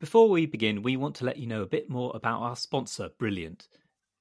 Before 0.00 0.28
we 0.28 0.46
begin, 0.46 0.84
we 0.84 0.96
want 0.96 1.16
to 1.16 1.24
let 1.24 1.38
you 1.38 1.48
know 1.48 1.62
a 1.62 1.66
bit 1.66 1.90
more 1.90 2.12
about 2.14 2.40
our 2.40 2.54
sponsor, 2.54 3.08
Brilliant. 3.18 3.66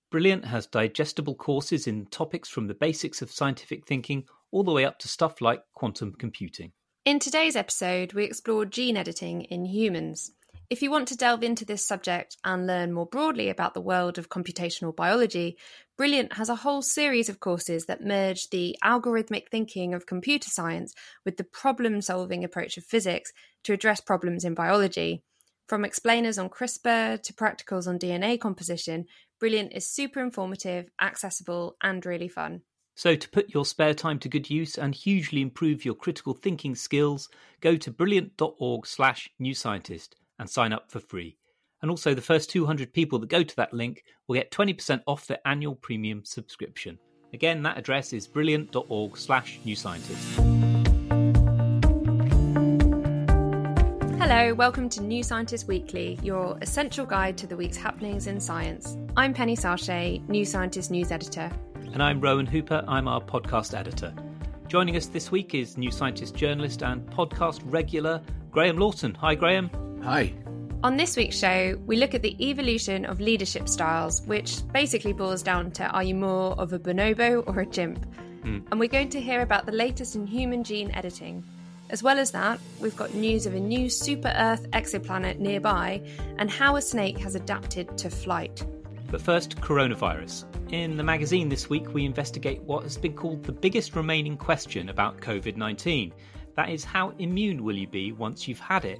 Brilliant 0.09 0.45
has 0.45 0.65
digestible 0.65 1.35
courses 1.35 1.85
in 1.85 2.07
topics 2.07 2.49
from 2.49 2.65
the 2.65 2.73
basics 2.73 3.21
of 3.21 3.31
scientific 3.31 3.85
thinking 3.85 4.23
all 4.51 4.63
the 4.63 4.71
way 4.71 4.85
up 4.85 4.97
to 4.99 5.07
stuff 5.07 5.39
like 5.39 5.61
quantum 5.75 6.13
computing. 6.13 6.71
In 7.05 7.19
today's 7.19 7.55
episode, 7.55 8.13
we 8.13 8.23
explore 8.23 8.65
gene 8.65 8.97
editing 8.97 9.43
in 9.43 9.65
humans. 9.65 10.31
If 10.71 10.81
you 10.81 10.89
want 10.89 11.09
to 11.09 11.15
delve 11.15 11.43
into 11.43 11.63
this 11.63 11.85
subject 11.85 12.37
and 12.43 12.65
learn 12.65 12.91
more 12.91 13.05
broadly 13.05 13.49
about 13.49 13.75
the 13.75 13.81
world 13.81 14.17
of 14.17 14.29
computational 14.29 14.95
biology, 14.95 15.57
Brilliant 15.95 16.33
has 16.33 16.49
a 16.49 16.55
whole 16.55 16.81
series 16.81 17.29
of 17.29 17.39
courses 17.39 17.85
that 17.85 18.03
merge 18.03 18.49
the 18.49 18.75
algorithmic 18.83 19.49
thinking 19.49 19.93
of 19.93 20.07
computer 20.07 20.49
science 20.49 20.95
with 21.23 21.37
the 21.37 21.43
problem 21.43 22.01
solving 22.01 22.43
approach 22.43 22.77
of 22.77 22.83
physics 22.83 23.31
to 23.63 23.73
address 23.73 24.01
problems 24.01 24.43
in 24.43 24.55
biology. 24.55 25.23
From 25.67 25.83
explainers 25.83 26.37
on 26.37 26.49
CRISPR 26.49 27.21
to 27.21 27.33
practicals 27.33 27.87
on 27.87 27.99
DNA 27.99 28.39
composition, 28.39 29.05
Brilliant 29.39 29.73
is 29.73 29.87
super 29.87 30.19
informative, 30.19 30.89
accessible, 30.99 31.75
and 31.81 32.03
really 32.05 32.27
fun. 32.27 32.61
So, 32.95 33.15
to 33.15 33.29
put 33.29 33.53
your 33.53 33.65
spare 33.65 33.93
time 33.93 34.17
to 34.19 34.29
good 34.29 34.49
use 34.49 34.77
and 34.77 34.95
hugely 34.95 35.41
improve 35.41 35.85
your 35.85 35.93
critical 35.93 36.33
thinking 36.33 36.73
skills, 36.73 37.29
go 37.61 37.77
to 37.77 37.91
brilliant.org/slash 37.91 39.29
new 39.37 39.53
scientist 39.53 40.15
and 40.39 40.49
sign 40.49 40.73
up 40.73 40.89
for 40.89 40.99
free. 40.99 41.37
And 41.83 41.91
also, 41.91 42.15
the 42.15 42.21
first 42.21 42.49
200 42.49 42.91
people 42.91 43.19
that 43.19 43.29
go 43.29 43.43
to 43.43 43.55
that 43.57 43.73
link 43.73 44.03
will 44.27 44.33
get 44.33 44.49
20% 44.49 45.03
off 45.05 45.27
their 45.27 45.39
annual 45.45 45.75
premium 45.75 46.25
subscription. 46.25 46.97
Again, 47.33 47.61
that 47.61 47.77
address 47.77 48.13
is 48.13 48.25
brilliant.org/slash 48.25 49.59
new 49.63 49.75
scientist. 49.75 50.46
Hello, 54.29 54.53
welcome 54.53 54.89
to 54.89 55.01
New 55.01 55.23
Scientist 55.23 55.69
Weekly, 55.69 56.19
your 56.21 56.57
essential 56.61 57.05
guide 57.05 57.37
to 57.37 57.47
the 57.47 57.55
week's 57.55 57.77
happenings 57.77 58.27
in 58.27 58.41
science. 58.41 58.97
I'm 59.15 59.33
Penny 59.33 59.55
Sarchet, 59.55 60.27
New 60.27 60.43
Scientist 60.43 60.91
news 60.91 61.13
editor. 61.13 61.49
And 61.93 62.03
I'm 62.03 62.19
Rowan 62.19 62.45
Hooper, 62.45 62.83
I'm 62.89 63.07
our 63.07 63.21
podcast 63.21 63.73
editor. 63.73 64.13
Joining 64.67 64.97
us 64.97 65.05
this 65.05 65.31
week 65.31 65.55
is 65.55 65.77
New 65.77 65.91
Scientist 65.91 66.35
journalist 66.35 66.81
and 66.81 67.09
podcast 67.09 67.61
regular 67.63 68.21
Graham 68.51 68.77
Lawton. 68.77 69.15
Hi, 69.15 69.33
Graham. 69.33 69.69
Hi. 70.03 70.33
On 70.83 70.97
this 70.97 71.15
week's 71.15 71.37
show, 71.37 71.79
we 71.85 71.95
look 71.95 72.13
at 72.13 72.21
the 72.21 72.35
evolution 72.45 73.05
of 73.05 73.21
leadership 73.21 73.69
styles, 73.69 74.23
which 74.23 74.57
basically 74.73 75.13
boils 75.13 75.41
down 75.41 75.71
to 75.71 75.85
are 75.91 76.03
you 76.03 76.15
more 76.15 76.51
of 76.59 76.73
a 76.73 76.79
bonobo 76.79 77.45
or 77.47 77.61
a 77.61 77.65
chimp? 77.65 78.05
Hmm. 78.43 78.59
And 78.71 78.77
we're 78.77 78.89
going 78.89 79.09
to 79.11 79.21
hear 79.21 79.39
about 79.39 79.65
the 79.65 79.71
latest 79.71 80.17
in 80.17 80.27
human 80.27 80.65
gene 80.65 80.91
editing. 80.91 81.45
As 81.89 82.03
well 82.03 82.19
as 82.19 82.31
that, 82.31 82.59
we've 82.81 82.95
got 82.97 83.13
news 83.13 83.45
of 83.45 83.53
a 83.53 83.59
new 83.59 83.89
super 83.89 84.33
Earth 84.35 84.69
exoplanet 84.71 85.39
nearby 85.39 86.01
and 86.37 86.51
how 86.51 86.75
a 86.75 86.81
snake 86.81 87.17
has 87.19 87.35
adapted 87.35 87.97
to 87.97 88.09
flight. 88.09 88.65
But 89.09 89.21
first, 89.21 89.55
coronavirus. 89.61 90.43
In 90.73 90.97
the 90.97 91.03
magazine 91.03 91.47
this 91.47 91.69
week, 91.69 91.93
we 91.93 92.03
investigate 92.03 92.61
what 92.63 92.83
has 92.83 92.97
been 92.97 93.13
called 93.13 93.43
the 93.43 93.53
biggest 93.53 93.95
remaining 93.95 94.35
question 94.35 94.89
about 94.89 95.21
COVID 95.21 95.55
19. 95.55 96.13
That 96.57 96.69
is, 96.69 96.83
how 96.83 97.13
immune 97.19 97.63
will 97.63 97.77
you 97.77 97.87
be 97.87 98.11
once 98.11 98.49
you've 98.49 98.59
had 98.59 98.83
it? 98.83 98.99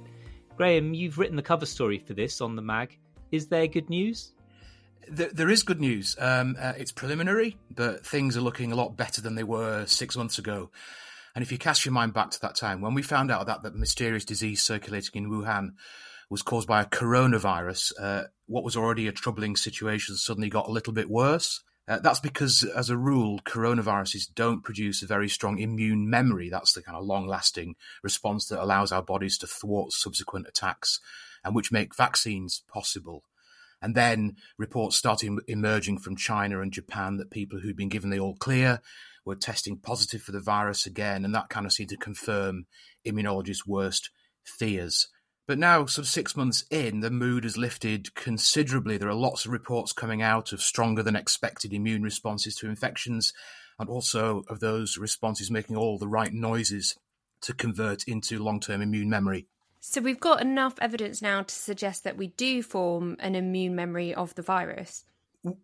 Graham, 0.56 0.94
you've 0.94 1.18
written 1.18 1.36
the 1.36 1.42
cover 1.42 1.66
story 1.66 1.98
for 1.98 2.14
this 2.14 2.40
on 2.40 2.56
the 2.56 2.62
mag. 2.62 2.96
Is 3.30 3.48
there 3.48 3.66
good 3.66 3.90
news? 3.90 4.32
There, 5.08 5.28
there 5.30 5.50
is 5.50 5.62
good 5.62 5.80
news. 5.80 6.16
Um, 6.18 6.56
uh, 6.58 6.72
it's 6.78 6.92
preliminary, 6.92 7.58
but 7.70 8.06
things 8.06 8.34
are 8.36 8.40
looking 8.40 8.72
a 8.72 8.76
lot 8.76 8.96
better 8.96 9.20
than 9.20 9.34
they 9.34 9.44
were 9.44 9.84
six 9.84 10.16
months 10.16 10.38
ago. 10.38 10.70
And 11.34 11.42
if 11.42 11.52
you 11.52 11.58
cast 11.58 11.84
your 11.84 11.92
mind 11.92 12.14
back 12.14 12.30
to 12.32 12.40
that 12.40 12.56
time, 12.56 12.80
when 12.80 12.94
we 12.94 13.02
found 13.02 13.30
out 13.30 13.46
that 13.46 13.62
the 13.62 13.70
mysterious 13.70 14.24
disease 14.24 14.62
circulating 14.62 15.24
in 15.24 15.30
Wuhan 15.30 15.70
was 16.30 16.42
caused 16.42 16.68
by 16.68 16.82
a 16.82 16.86
coronavirus, 16.86 17.92
uh, 17.98 18.24
what 18.46 18.64
was 18.64 18.76
already 18.76 19.06
a 19.06 19.12
troubling 19.12 19.56
situation 19.56 20.16
suddenly 20.16 20.48
got 20.48 20.68
a 20.68 20.72
little 20.72 20.92
bit 20.92 21.08
worse. 21.08 21.62
Uh, 21.86 21.98
that's 22.00 22.20
because, 22.20 22.64
as 22.64 22.90
a 22.90 22.98
rule, 22.98 23.40
coronaviruses 23.46 24.28
don't 24.34 24.62
produce 24.62 25.02
a 25.02 25.06
very 25.06 25.28
strong 25.28 25.58
immune 25.58 26.10
memory. 26.10 26.50
That's 26.50 26.74
the 26.74 26.82
kind 26.82 26.98
of 26.98 27.04
long 27.04 27.26
lasting 27.26 27.76
response 28.02 28.46
that 28.48 28.62
allows 28.62 28.92
our 28.92 29.02
bodies 29.02 29.38
to 29.38 29.46
thwart 29.46 29.92
subsequent 29.92 30.46
attacks 30.46 31.00
and 31.42 31.54
which 31.54 31.72
make 31.72 31.96
vaccines 31.96 32.62
possible. 32.68 33.24
And 33.80 33.94
then 33.94 34.36
reports 34.58 34.96
started 34.96 35.38
emerging 35.46 35.98
from 35.98 36.16
China 36.16 36.60
and 36.60 36.72
Japan 36.72 37.16
that 37.16 37.30
people 37.30 37.60
who'd 37.60 37.76
been 37.76 37.88
given 37.88 38.10
the 38.10 38.18
all 38.18 38.36
clear 38.36 38.80
were 39.24 39.36
testing 39.36 39.78
positive 39.78 40.22
for 40.22 40.32
the 40.32 40.40
virus 40.40 40.86
again, 40.86 41.24
and 41.24 41.34
that 41.34 41.48
kind 41.48 41.66
of 41.66 41.72
seemed 41.72 41.90
to 41.90 41.96
confirm 41.96 42.66
immunologists' 43.06 43.66
worst 43.66 44.10
fears. 44.44 45.08
But 45.46 45.58
now, 45.58 45.86
sort 45.86 46.04
of 46.04 46.10
six 46.10 46.36
months 46.36 46.64
in, 46.70 47.00
the 47.00 47.10
mood 47.10 47.44
has 47.44 47.56
lifted 47.56 48.14
considerably. 48.14 48.98
There 48.98 49.08
are 49.08 49.14
lots 49.14 49.46
of 49.46 49.52
reports 49.52 49.92
coming 49.92 50.20
out 50.20 50.52
of 50.52 50.60
stronger 50.60 51.02
than 51.02 51.16
expected 51.16 51.72
immune 51.72 52.02
responses 52.02 52.54
to 52.56 52.68
infections, 52.68 53.32
and 53.78 53.88
also 53.88 54.42
of 54.48 54.60
those 54.60 54.98
responses 54.98 55.50
making 55.50 55.76
all 55.76 55.98
the 55.98 56.08
right 56.08 56.32
noises 56.32 56.96
to 57.42 57.54
convert 57.54 58.04
into 58.04 58.42
long 58.42 58.60
term 58.60 58.82
immune 58.82 59.08
memory. 59.08 59.46
So 59.90 60.02
we've 60.02 60.20
got 60.20 60.42
enough 60.42 60.74
evidence 60.82 61.22
now 61.22 61.40
to 61.40 61.54
suggest 61.54 62.04
that 62.04 62.18
we 62.18 62.26
do 62.26 62.62
form 62.62 63.16
an 63.20 63.34
immune 63.34 63.74
memory 63.74 64.14
of 64.14 64.34
the 64.34 64.42
virus. 64.42 65.06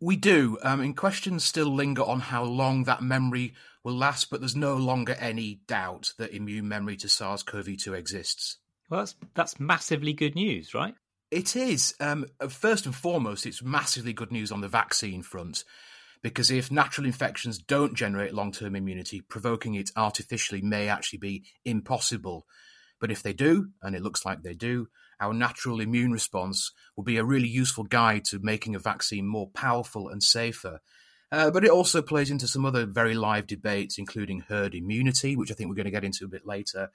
We 0.01 0.17
do. 0.17 0.57
Um, 0.63 0.81
and 0.81 0.97
questions 0.97 1.45
still 1.45 1.69
linger 1.69 2.03
on 2.03 2.21
how 2.21 2.43
long 2.43 2.85
that 2.85 3.03
memory 3.03 3.53
will 3.83 3.93
last, 3.95 4.31
but 4.31 4.41
there's 4.41 4.57
no 4.57 4.77
longer 4.77 5.15
any 5.21 5.61
doubt 5.67 6.15
that 6.17 6.33
immune 6.33 6.67
memory 6.67 6.97
to 6.97 7.09
SARS 7.09 7.43
CoV 7.43 7.77
2 7.77 7.93
exists. 7.93 8.57
Well, 8.89 9.01
that's, 9.01 9.15
that's 9.35 9.61
massively 9.61 10.15
good 10.15 10.35
news, 10.35 10.73
right? 10.73 10.95
It 11.31 11.55
is. 11.55 11.95
Um, 12.01 12.25
first 12.49 12.87
and 12.87 12.95
foremost, 12.95 13.45
it's 13.45 13.63
massively 13.63 14.15
good 14.15 14.33
news 14.33 14.51
on 14.51 14.63
the 14.63 14.69
vaccine 14.69 15.23
front. 15.23 15.65
Because 16.23 16.51
if 16.51 16.71
natural 16.71 17.07
infections 17.07 17.59
don't 17.59 17.95
generate 17.95 18.33
long 18.33 18.53
term 18.53 18.75
immunity, 18.75 19.21
provoking 19.21 19.75
it 19.75 19.91
artificially 19.95 20.63
may 20.63 20.89
actually 20.89 21.19
be 21.19 21.45
impossible. 21.67 22.47
But 23.05 23.11
if 23.11 23.23
they 23.23 23.35
do, 23.35 23.69
and 23.83 23.95
it 23.95 24.01
looks 24.01 24.25
like 24.25 24.43
they 24.43 24.55
do, 24.55 24.89
our 25.21 25.35
natural 25.35 25.79
immune 25.81 26.11
response 26.11 26.73
will 26.97 27.05
be 27.05 27.19
a 27.19 27.23
really 27.23 27.49
useful 27.49 27.85
guide 27.85 28.25
to 28.31 28.39
making 28.39 28.75
a 28.75 28.79
vaccine 28.79 29.27
more 29.27 29.51
powerful 29.51 30.09
and 30.09 30.23
safer. 30.23 30.81
Uh, 31.31 31.51
but 31.51 31.67
it 31.67 31.71
also 31.71 32.01
plays 32.01 32.31
into 32.31 32.49
some 32.49 32.65
other 32.65 32.87
very 32.87 33.13
live 33.13 33.47
debates, 33.47 33.99
including 33.99 34.41
herd 34.49 34.75
immunity, 34.75 35.37
which 35.37 35.51
I 35.51 35.55
think 35.55 35.69
we're 35.69 35.75
going 35.75 35.85
to 35.85 35.91
get 35.91 36.03
into 36.03 36.25
a 36.25 36.29
bit 36.29 36.47
later, 36.47 36.89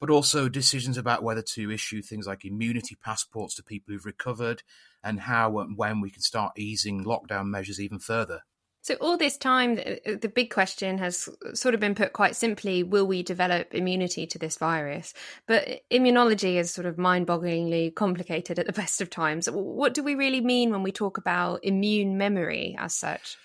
but 0.00 0.10
also 0.10 0.48
decisions 0.48 0.98
about 0.98 1.22
whether 1.22 1.42
to 1.54 1.70
issue 1.70 2.02
things 2.02 2.26
like 2.26 2.44
immunity 2.44 2.96
passports 2.96 3.54
to 3.54 3.62
people 3.62 3.94
who've 3.94 4.04
recovered 4.04 4.64
and 5.04 5.20
how 5.20 5.60
and 5.60 5.78
when 5.78 6.00
we 6.00 6.10
can 6.10 6.22
start 6.22 6.58
easing 6.58 7.04
lockdown 7.04 7.46
measures 7.46 7.80
even 7.80 8.00
further. 8.00 8.40
So, 8.80 8.94
all 8.94 9.16
this 9.16 9.36
time, 9.36 9.74
the, 9.74 10.18
the 10.20 10.28
big 10.28 10.50
question 10.50 10.98
has 10.98 11.28
sort 11.54 11.74
of 11.74 11.80
been 11.80 11.94
put 11.94 12.12
quite 12.12 12.36
simply 12.36 12.82
will 12.82 13.06
we 13.06 13.22
develop 13.22 13.74
immunity 13.74 14.26
to 14.26 14.38
this 14.38 14.56
virus? 14.56 15.14
But 15.46 15.68
uh, 15.68 15.74
immunology 15.90 16.54
is 16.54 16.72
sort 16.72 16.86
of 16.86 16.96
mind 16.96 17.26
bogglingly 17.26 17.94
complicated 17.94 18.58
at 18.58 18.66
the 18.66 18.72
best 18.80 19.00
of 19.00 19.10
times. 19.10 19.48
What 19.50 19.94
do 19.94 20.02
we 20.02 20.14
really 20.14 20.40
mean 20.40 20.70
when 20.70 20.82
we 20.82 20.92
talk 20.92 21.18
about 21.18 21.64
immune 21.64 22.18
memory 22.18 22.76
as 22.78 22.94
such? 22.94 23.36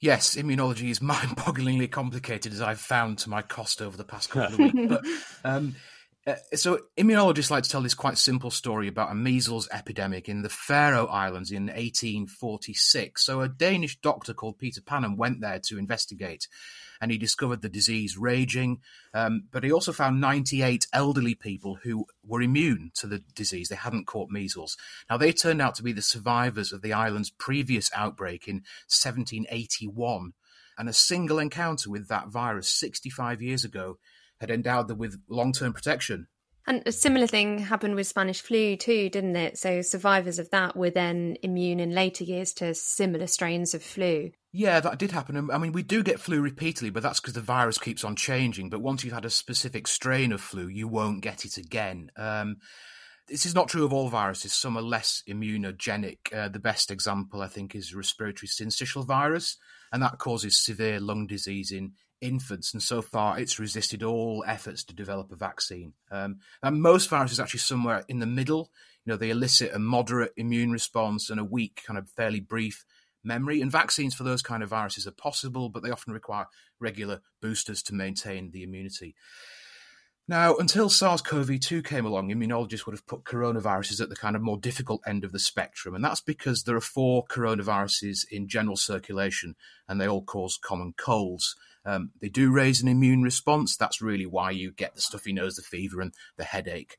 Yes, 0.00 0.36
immunology 0.36 0.90
is 0.90 1.02
mind 1.02 1.36
bogglingly 1.36 1.90
complicated, 1.90 2.52
as 2.52 2.60
I've 2.62 2.80
found 2.80 3.18
to 3.18 3.30
my 3.30 3.42
cost 3.42 3.82
over 3.82 3.96
the 3.96 4.04
past 4.04 4.30
couple 4.30 4.54
of 4.54 4.74
weeks. 4.74 4.88
but 4.88 5.04
um, 5.44 5.74
Uh, 6.26 6.34
so, 6.54 6.78
immunologists 6.98 7.50
like 7.50 7.62
to 7.62 7.70
tell 7.70 7.80
this 7.80 7.94
quite 7.94 8.18
simple 8.18 8.50
story 8.50 8.86
about 8.86 9.10
a 9.10 9.14
measles 9.14 9.68
epidemic 9.72 10.28
in 10.28 10.42
the 10.42 10.48
Faroe 10.50 11.06
Islands 11.06 11.50
in 11.50 11.66
1846. 11.68 13.24
So, 13.24 13.40
a 13.40 13.48
Danish 13.48 13.98
doctor 14.00 14.34
called 14.34 14.58
Peter 14.58 14.82
Panum 14.82 15.16
went 15.16 15.40
there 15.40 15.58
to 15.60 15.78
investigate, 15.78 16.46
and 17.00 17.10
he 17.10 17.16
discovered 17.16 17.62
the 17.62 17.68
disease 17.70 18.18
raging. 18.18 18.80
Um, 19.14 19.44
but 19.50 19.64
he 19.64 19.72
also 19.72 19.92
found 19.92 20.20
98 20.20 20.86
elderly 20.92 21.34
people 21.34 21.78
who 21.82 22.04
were 22.26 22.42
immune 22.42 22.90
to 22.96 23.06
the 23.06 23.22
disease. 23.34 23.68
They 23.68 23.76
hadn't 23.76 24.06
caught 24.06 24.28
measles. 24.28 24.76
Now, 25.08 25.16
they 25.16 25.32
turned 25.32 25.62
out 25.62 25.76
to 25.76 25.82
be 25.82 25.92
the 25.92 26.02
survivors 26.02 26.72
of 26.72 26.82
the 26.82 26.92
island's 26.92 27.30
previous 27.30 27.90
outbreak 27.94 28.48
in 28.48 28.56
1781. 28.88 30.34
And 30.76 30.88
a 30.88 30.92
single 30.92 31.38
encounter 31.38 31.90
with 31.90 32.08
that 32.08 32.28
virus 32.28 32.68
65 32.68 33.40
years 33.40 33.64
ago 33.64 33.98
had 34.40 34.50
endowed 34.50 34.88
them 34.88 34.98
with 34.98 35.20
long 35.28 35.52
term 35.52 35.72
protection. 35.72 36.26
And 36.66 36.82
a 36.84 36.92
similar 36.92 37.26
thing 37.26 37.60
happened 37.60 37.94
with 37.94 38.06
Spanish 38.06 38.42
flu 38.42 38.76
too, 38.76 39.08
didn't 39.08 39.36
it? 39.36 39.56
So 39.56 39.80
survivors 39.80 40.38
of 40.38 40.50
that 40.50 40.76
were 40.76 40.90
then 40.90 41.38
immune 41.42 41.80
in 41.80 41.94
later 41.94 42.24
years 42.24 42.52
to 42.54 42.74
similar 42.74 43.26
strains 43.26 43.72
of 43.72 43.82
flu. 43.82 44.32
Yeah, 44.52 44.78
that 44.80 44.98
did 44.98 45.12
happen. 45.12 45.50
I 45.50 45.56
mean, 45.56 45.72
we 45.72 45.82
do 45.82 46.02
get 46.02 46.20
flu 46.20 46.42
repeatedly, 46.42 46.90
but 46.90 47.02
that's 47.02 47.20
because 47.20 47.32
the 47.32 47.40
virus 47.40 47.78
keeps 47.78 48.04
on 48.04 48.16
changing. 48.16 48.68
But 48.68 48.82
once 48.82 49.02
you've 49.02 49.14
had 49.14 49.24
a 49.24 49.30
specific 49.30 49.86
strain 49.86 50.30
of 50.30 50.42
flu, 50.42 50.68
you 50.68 50.88
won't 50.88 51.22
get 51.22 51.46
it 51.46 51.56
again. 51.56 52.10
Um, 52.18 52.56
this 53.28 53.46
is 53.46 53.54
not 53.54 53.68
true 53.68 53.86
of 53.86 53.92
all 53.92 54.08
viruses. 54.08 54.52
Some 54.52 54.76
are 54.76 54.82
less 54.82 55.22
immunogenic. 55.28 56.18
Uh, 56.34 56.48
the 56.48 56.58
best 56.58 56.90
example, 56.90 57.40
I 57.40 57.46
think, 57.46 57.74
is 57.74 57.94
respiratory 57.94 58.48
syncytial 58.48 59.06
virus, 59.06 59.56
and 59.90 60.02
that 60.02 60.18
causes 60.18 60.62
severe 60.62 61.00
lung 61.00 61.26
disease 61.26 61.70
in 61.70 61.92
infants, 62.20 62.72
and 62.72 62.82
so 62.82 63.02
far 63.02 63.38
it's 63.38 63.58
resisted 63.58 64.02
all 64.02 64.44
efforts 64.46 64.84
to 64.84 64.94
develop 64.94 65.32
a 65.32 65.36
vaccine. 65.36 65.92
Um, 66.10 66.38
and 66.62 66.82
most 66.82 67.08
viruses 67.08 67.40
actually 67.40 67.60
somewhere 67.60 68.04
in 68.08 68.18
the 68.18 68.26
middle. 68.26 68.70
You 69.04 69.12
know, 69.12 69.16
they 69.16 69.30
elicit 69.30 69.74
a 69.74 69.78
moderate 69.78 70.32
immune 70.36 70.72
response 70.72 71.30
and 71.30 71.40
a 71.40 71.44
weak, 71.44 71.82
kind 71.86 71.98
of 71.98 72.10
fairly 72.10 72.40
brief 72.40 72.84
memory. 73.24 73.60
And 73.60 73.70
vaccines 73.70 74.14
for 74.14 74.24
those 74.24 74.42
kind 74.42 74.62
of 74.62 74.68
viruses 74.68 75.06
are 75.06 75.12
possible, 75.12 75.68
but 75.68 75.82
they 75.82 75.90
often 75.90 76.12
require 76.12 76.46
regular 76.80 77.20
boosters 77.40 77.82
to 77.84 77.94
maintain 77.94 78.50
the 78.50 78.62
immunity. 78.62 79.14
Now, 80.30 80.56
until 80.56 80.90
SARS 80.90 81.22
CoV 81.22 81.58
2 81.58 81.82
came 81.82 82.04
along, 82.04 82.28
immunologists 82.28 82.84
would 82.84 82.92
have 82.92 83.06
put 83.06 83.24
coronaviruses 83.24 83.98
at 83.98 84.10
the 84.10 84.16
kind 84.16 84.36
of 84.36 84.42
more 84.42 84.58
difficult 84.58 85.00
end 85.06 85.24
of 85.24 85.32
the 85.32 85.38
spectrum. 85.38 85.94
And 85.94 86.04
that's 86.04 86.20
because 86.20 86.64
there 86.64 86.76
are 86.76 86.82
four 86.82 87.24
coronaviruses 87.24 88.26
in 88.30 88.46
general 88.46 88.76
circulation 88.76 89.56
and 89.88 89.98
they 89.98 90.06
all 90.06 90.22
cause 90.22 90.58
common 90.62 90.92
colds. 90.98 91.56
Um, 91.84 92.10
they 92.20 92.28
do 92.28 92.50
raise 92.50 92.82
an 92.82 92.88
immune 92.88 93.22
response. 93.22 93.76
That's 93.76 94.02
really 94.02 94.26
why 94.26 94.50
you 94.50 94.72
get 94.72 94.94
the 94.94 95.00
stuffy 95.00 95.32
nose, 95.32 95.56
the 95.56 95.62
fever, 95.62 96.00
and 96.00 96.12
the 96.36 96.44
headache. 96.44 96.98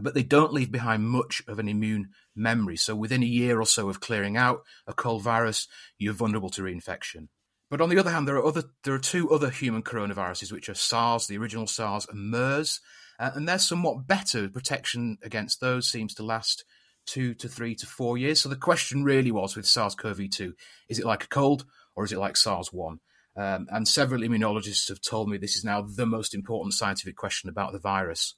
But 0.00 0.14
they 0.14 0.22
don't 0.22 0.52
leave 0.52 0.70
behind 0.70 1.08
much 1.08 1.42
of 1.48 1.58
an 1.58 1.68
immune 1.68 2.10
memory. 2.36 2.76
So 2.76 2.94
within 2.94 3.22
a 3.22 3.26
year 3.26 3.60
or 3.60 3.66
so 3.66 3.88
of 3.88 4.00
clearing 4.00 4.36
out 4.36 4.62
a 4.86 4.92
cold 4.92 5.22
virus, 5.22 5.66
you're 5.98 6.12
vulnerable 6.12 6.50
to 6.50 6.62
reinfection. 6.62 7.28
But 7.70 7.80
on 7.80 7.88
the 7.88 7.98
other 7.98 8.10
hand, 8.10 8.26
there 8.26 8.36
are 8.36 8.46
other 8.46 8.64
there 8.84 8.94
are 8.94 8.98
two 8.98 9.30
other 9.30 9.50
human 9.50 9.82
coronaviruses, 9.82 10.52
which 10.52 10.68
are 10.68 10.74
SARS, 10.74 11.26
the 11.26 11.36
original 11.36 11.66
SARS, 11.66 12.06
and 12.08 12.30
MERS, 12.30 12.80
uh, 13.18 13.30
and 13.34 13.48
they're 13.48 13.58
somewhat 13.58 14.06
better. 14.06 14.48
Protection 14.48 15.18
against 15.22 15.60
those 15.60 15.88
seems 15.88 16.14
to 16.14 16.22
last 16.22 16.64
two 17.04 17.34
to 17.34 17.48
three 17.48 17.74
to 17.74 17.86
four 17.86 18.16
years. 18.16 18.40
So 18.40 18.48
the 18.48 18.56
question 18.56 19.04
really 19.04 19.32
was 19.32 19.56
with 19.56 19.66
SARS-CoV-2: 19.66 20.52
is 20.88 20.98
it 20.98 21.04
like 21.04 21.24
a 21.24 21.28
cold 21.28 21.66
or 21.94 22.04
is 22.04 22.12
it 22.12 22.18
like 22.18 22.36
SARS-1? 22.36 22.98
Um, 23.38 23.68
and 23.70 23.86
several 23.86 24.22
immunologists 24.22 24.88
have 24.88 25.00
told 25.00 25.28
me 25.28 25.38
this 25.38 25.54
is 25.54 25.64
now 25.64 25.82
the 25.82 26.06
most 26.06 26.34
important 26.34 26.74
scientific 26.74 27.16
question 27.16 27.48
about 27.48 27.72
the 27.72 27.78
virus. 27.78 28.34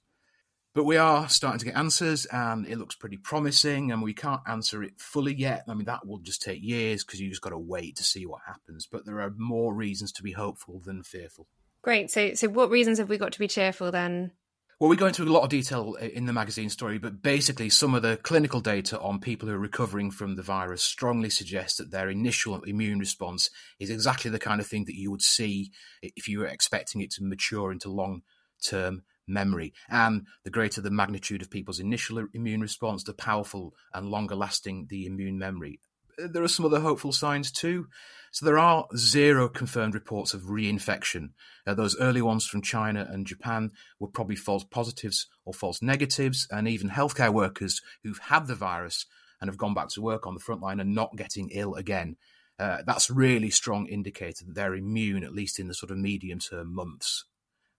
But 0.75 0.85
we 0.85 0.99
are 0.99 1.29
starting 1.29 1.59
to 1.61 1.65
get 1.65 1.77
answers, 1.77 2.27
and 2.27 2.67
it 2.69 2.79
looks 2.79 2.95
pretty 2.95 3.17
promising. 3.17 3.91
And 3.91 4.03
we 4.03 4.13
can't 4.13 4.43
answer 4.47 4.83
it 4.83 5.01
fully 5.01 5.35
yet. 5.35 5.65
I 5.69 5.75
mean, 5.75 5.87
that 5.87 6.07
will 6.07 6.19
just 6.19 6.43
take 6.43 6.63
years 6.63 7.03
because 7.03 7.19
you 7.19 7.31
just 7.31 7.41
got 7.41 7.51
to 7.51 7.59
wait 7.59 7.97
to 7.97 8.05
see 8.05 8.27
what 8.27 8.43
happens. 8.47 8.87
But 8.87 9.07
there 9.07 9.21
are 9.21 9.33
more 9.37 9.75
reasons 9.75 10.13
to 10.13 10.23
be 10.23 10.33
hopeful 10.33 10.81
than 10.85 11.03
fearful. 11.03 11.49
Great. 11.83 12.11
So, 12.11 12.35
so 12.35 12.49
what 12.49 12.71
reasons 12.71 12.99
have 12.99 13.09
we 13.09 13.17
got 13.17 13.33
to 13.33 13.39
be 13.39 13.49
cheerful 13.49 13.91
then? 13.91 14.33
Well, 14.81 14.89
we 14.89 14.97
go 14.97 15.09
into 15.09 15.25
a 15.25 15.27
lot 15.27 15.43
of 15.43 15.51
detail 15.51 15.93
in 15.97 16.25
the 16.25 16.33
magazine 16.33 16.71
story, 16.71 16.97
but 16.97 17.21
basically, 17.21 17.69
some 17.69 17.95
of 17.95 18.01
the 18.01 18.17
clinical 18.17 18.61
data 18.61 18.99
on 18.99 19.21
people 19.21 19.47
who 19.47 19.55
are 19.55 19.59
recovering 19.59 20.11
from 20.11 20.37
the 20.37 20.43
virus 20.43 20.83
strongly 20.83 21.29
suggests 21.29 21.77
that 21.77 21.91
their 21.91 22.09
initial 22.09 22.63
immune 22.63 22.99
response 22.99 23.51
is 23.79 23.91
exactly 23.91 24.31
the 24.31 24.39
kind 24.39 24.59
of 24.59 24.67
thing 24.67 24.87
that 24.87 24.97
you 24.97 25.11
would 25.11 25.21
see 25.21 25.71
if 26.01 26.27
you 26.27 26.39
were 26.39 26.47
expecting 26.47 27.03
it 27.03 27.11
to 27.11 27.23
mature 27.23 27.71
into 27.71 27.91
long 27.91 28.23
term 28.65 29.03
memory. 29.29 29.75
And 29.91 30.27
the 30.45 30.51
greater 30.51 30.81
the 30.81 30.91
magnitude 30.91 31.43
of 31.43 31.51
people's 31.51 31.79
initial 31.79 32.27
immune 32.33 32.63
response, 32.63 33.05
the 33.05 33.13
powerful 33.13 33.75
and 33.93 34.09
longer 34.09 34.35
lasting 34.35 34.87
the 34.89 35.05
immune 35.05 35.39
memory. 35.39 35.79
There 36.29 36.43
are 36.43 36.49
some 36.49 36.67
other 36.67 36.81
hopeful 36.81 37.13
signs 37.13 37.51
too. 37.51 37.87
So 38.33 38.47
there 38.47 38.59
are 38.59 38.87
zero 38.97 39.49
confirmed 39.49 39.95
reports 39.95 40.35
of 40.35 40.43
reinfection. 40.43 41.31
Uh, 41.67 41.75
those 41.75 41.99
early 41.99 42.23
ones 42.23 42.47
from 42.47 42.63
China 42.63 43.07
and 43.11 43.27
Japan 43.27 43.73
were 43.99 44.07
probably 44.07 44.37
false 44.37 44.63
positives 44.63 45.27
or 45.45 45.53
false 45.53 45.83
negatives, 45.83 46.47
and 46.51 46.69
even 46.69 46.91
healthcare 46.91 47.33
workers 47.33 47.83
who've 48.05 48.19
had 48.19 48.47
the 48.47 48.55
virus 48.55 49.07
and 49.41 49.49
have 49.49 49.59
gone 49.59 49.75
back 49.75 49.89
to 49.89 50.03
work 50.03 50.27
on 50.27 50.35
the 50.35 50.41
front 50.41 50.61
line 50.61 50.81
are 50.81 50.85
not 50.85 51.17
getting 51.17 51.51
ill 51.53 51.75
again. 51.75 52.17
Uh, 52.59 52.79
that's 52.87 53.11
really 53.11 53.51
strong 53.51 53.87
indicator 53.87 54.45
that 54.45 54.55
they're 54.55 54.75
immune, 54.75 55.25
at 55.25 55.35
least 55.35 55.59
in 55.59 55.67
the 55.67 55.75
sort 55.75 55.91
of 55.91 55.97
medium 55.97 56.39
term 56.39 56.73
months. 56.73 57.25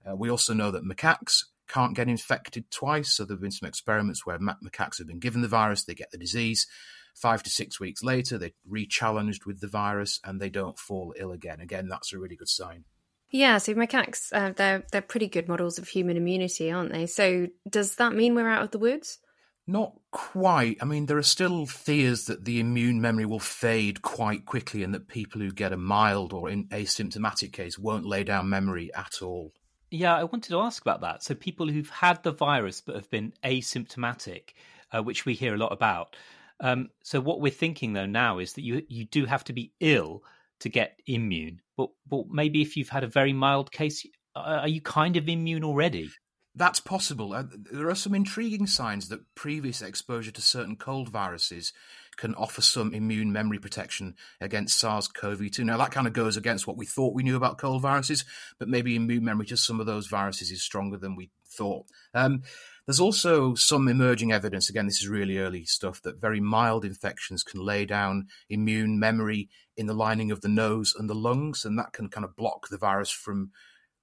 Uh, 0.05 0.15
we 0.15 0.29
also 0.29 0.53
know 0.53 0.71
that 0.71 0.83
macaques 0.83 1.45
can't 1.69 1.95
get 1.95 2.09
infected 2.09 2.69
twice. 2.71 3.13
So 3.13 3.23
there 3.23 3.35
have 3.35 3.41
been 3.41 3.51
some 3.51 3.69
experiments 3.69 4.25
where 4.25 4.39
macaques 4.39 4.97
have 4.97 5.07
been 5.07 5.19
given 5.19 5.41
the 5.41 5.47
virus, 5.47 5.83
they 5.83 5.93
get 5.93 6.11
the 6.11 6.17
disease. 6.17 6.67
Five 7.15 7.43
to 7.43 7.49
six 7.49 7.79
weeks 7.79 8.03
later, 8.03 8.37
they're 8.37 8.51
re-challenged 8.67 9.45
with 9.45 9.59
the 9.59 9.67
virus 9.67 10.19
and 10.23 10.39
they 10.39 10.49
don't 10.49 10.77
fall 10.77 11.13
ill 11.17 11.31
again. 11.31 11.59
Again, 11.59 11.87
that's 11.87 12.13
a 12.13 12.19
really 12.19 12.35
good 12.35 12.49
sign. 12.49 12.85
Yeah, 13.31 13.59
so 13.59 13.73
macaques, 13.73 14.33
uh, 14.33 14.51
they're 14.55 14.83
they're 14.91 15.01
pretty 15.01 15.27
good 15.27 15.47
models 15.47 15.77
of 15.77 15.87
human 15.87 16.17
immunity, 16.17 16.69
aren't 16.69 16.91
they? 16.91 17.05
So 17.07 17.47
does 17.69 17.95
that 17.95 18.13
mean 18.13 18.35
we're 18.35 18.49
out 18.49 18.63
of 18.63 18.71
the 18.71 18.79
woods? 18.79 19.19
Not 19.67 19.93
quite. 20.11 20.77
I 20.81 20.85
mean, 20.85 21.05
there 21.05 21.17
are 21.17 21.23
still 21.23 21.65
fears 21.65 22.25
that 22.25 22.43
the 22.43 22.59
immune 22.59 22.99
memory 22.99 23.25
will 23.25 23.39
fade 23.39 24.01
quite 24.01 24.45
quickly 24.45 24.83
and 24.83 24.93
that 24.93 25.07
people 25.07 25.39
who 25.39 25.51
get 25.51 25.71
a 25.71 25.77
mild 25.77 26.33
or 26.33 26.49
asymptomatic 26.49 27.53
case 27.53 27.79
won't 27.79 28.05
lay 28.05 28.23
down 28.25 28.49
memory 28.49 28.91
at 28.93 29.21
all. 29.21 29.53
Yeah, 29.89 30.15
I 30.15 30.23
wanted 30.23 30.49
to 30.49 30.59
ask 30.59 30.81
about 30.81 31.01
that. 31.01 31.23
So, 31.23 31.35
people 31.35 31.69
who've 31.69 31.89
had 31.89 32.23
the 32.23 32.31
virus 32.31 32.81
but 32.81 32.95
have 32.95 33.09
been 33.09 33.33
asymptomatic, 33.43 34.53
uh, 34.91 35.03
which 35.03 35.25
we 35.25 35.35
hear 35.35 35.53
a 35.53 35.57
lot 35.57 35.71
about. 35.71 36.15
Um, 36.61 36.89
so, 37.03 37.19
what 37.19 37.41
we're 37.41 37.51
thinking 37.51 37.93
though 37.93 38.05
now 38.05 38.39
is 38.39 38.53
that 38.53 38.61
you 38.61 38.83
you 38.87 39.05
do 39.05 39.25
have 39.25 39.43
to 39.45 39.53
be 39.53 39.73
ill 39.79 40.23
to 40.59 40.69
get 40.69 40.99
immune, 41.07 41.61
but 41.75 41.89
but 42.07 42.29
maybe 42.29 42.61
if 42.61 42.77
you've 42.77 42.89
had 42.89 43.03
a 43.03 43.07
very 43.07 43.33
mild 43.33 43.71
case, 43.71 44.05
are 44.35 44.67
you 44.67 44.79
kind 44.79 45.17
of 45.17 45.27
immune 45.27 45.63
already? 45.63 46.09
That's 46.53 46.81
possible. 46.81 47.33
Uh, 47.33 47.43
there 47.71 47.89
are 47.89 47.95
some 47.95 48.13
intriguing 48.13 48.67
signs 48.67 49.07
that 49.07 49.35
previous 49.35 49.81
exposure 49.81 50.31
to 50.31 50.41
certain 50.41 50.75
cold 50.75 51.07
viruses 51.07 51.71
can 52.17 52.35
offer 52.35 52.61
some 52.61 52.93
immune 52.93 53.31
memory 53.31 53.57
protection 53.57 54.15
against 54.41 54.77
SARS 54.77 55.07
CoV 55.07 55.49
2. 55.49 55.63
Now, 55.63 55.77
that 55.77 55.91
kind 55.91 56.07
of 56.07 56.13
goes 56.13 56.35
against 56.35 56.67
what 56.67 56.75
we 56.75 56.85
thought 56.85 57.15
we 57.15 57.23
knew 57.23 57.37
about 57.37 57.57
cold 57.57 57.81
viruses, 57.81 58.25
but 58.59 58.67
maybe 58.67 58.97
immune 58.97 59.23
memory 59.23 59.45
to 59.45 59.55
some 59.55 59.79
of 59.79 59.85
those 59.85 60.07
viruses 60.07 60.51
is 60.51 60.61
stronger 60.61 60.97
than 60.97 61.15
we 61.15 61.29
thought. 61.47 61.85
Um, 62.13 62.43
there's 62.85 62.99
also 62.99 63.53
some 63.55 63.87
emerging 63.87 64.31
evidence, 64.31 64.69
again, 64.69 64.87
this 64.87 65.01
is 65.01 65.07
really 65.07 65.37
early 65.37 65.65
stuff, 65.65 66.01
that 66.01 66.19
very 66.19 66.39
mild 66.39 66.83
infections 66.83 67.43
can 67.43 67.63
lay 67.63 67.85
down 67.85 68.27
immune 68.49 68.99
memory 68.99 69.49
in 69.77 69.85
the 69.85 69.93
lining 69.93 70.31
of 70.31 70.41
the 70.41 70.49
nose 70.49 70.95
and 70.97 71.09
the 71.09 71.15
lungs, 71.15 71.63
and 71.63 71.77
that 71.77 71.93
can 71.93 72.09
kind 72.09 72.25
of 72.25 72.35
block 72.35 72.69
the 72.69 72.77
virus 72.77 73.11
from 73.11 73.51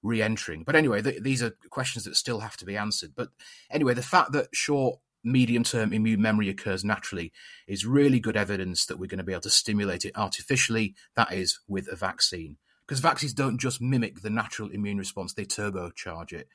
re-entering. 0.02 0.62
But 0.64 0.76
anyway, 0.76 1.02
th- 1.02 1.22
these 1.22 1.42
are 1.42 1.56
questions 1.70 2.04
that 2.04 2.16
still 2.16 2.40
have 2.40 2.56
to 2.58 2.64
be 2.64 2.76
answered. 2.76 3.12
But 3.16 3.30
anyway, 3.70 3.94
the 3.94 4.02
fact 4.02 4.32
that 4.32 4.48
short 4.54 5.00
medium 5.24 5.64
term 5.64 5.92
immune 5.92 6.22
memory 6.22 6.48
occurs 6.48 6.84
naturally 6.84 7.32
is 7.66 7.84
really 7.84 8.20
good 8.20 8.36
evidence 8.36 8.86
that 8.86 8.98
we're 8.98 9.08
going 9.08 9.18
to 9.18 9.24
be 9.24 9.32
able 9.32 9.42
to 9.42 9.50
stimulate 9.50 10.04
it 10.04 10.16
artificially, 10.16 10.94
that 11.16 11.32
is, 11.32 11.58
with 11.66 11.88
a 11.88 11.96
vaccine. 11.96 12.56
Because 12.86 13.00
vaccines 13.00 13.34
don't 13.34 13.58
just 13.58 13.82
mimic 13.82 14.22
the 14.22 14.30
natural 14.30 14.70
immune 14.70 14.98
response, 14.98 15.34
they 15.34 15.44
turbocharge 15.44 16.32
it. 16.32 16.48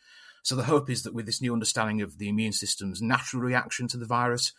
So 0.44 0.56
the 0.56 0.64
hope 0.64 0.90
is 0.90 1.04
that 1.04 1.14
with 1.14 1.26
this 1.26 1.42
new 1.42 1.54
understanding 1.54 2.02
of 2.02 2.18
the 2.20 2.30
immune 2.30 2.52
system's 2.52 3.02
natural 3.02 3.42
reaction 3.42 3.88
to 3.88 3.98
the 3.98 4.06
virus, 4.06 4.54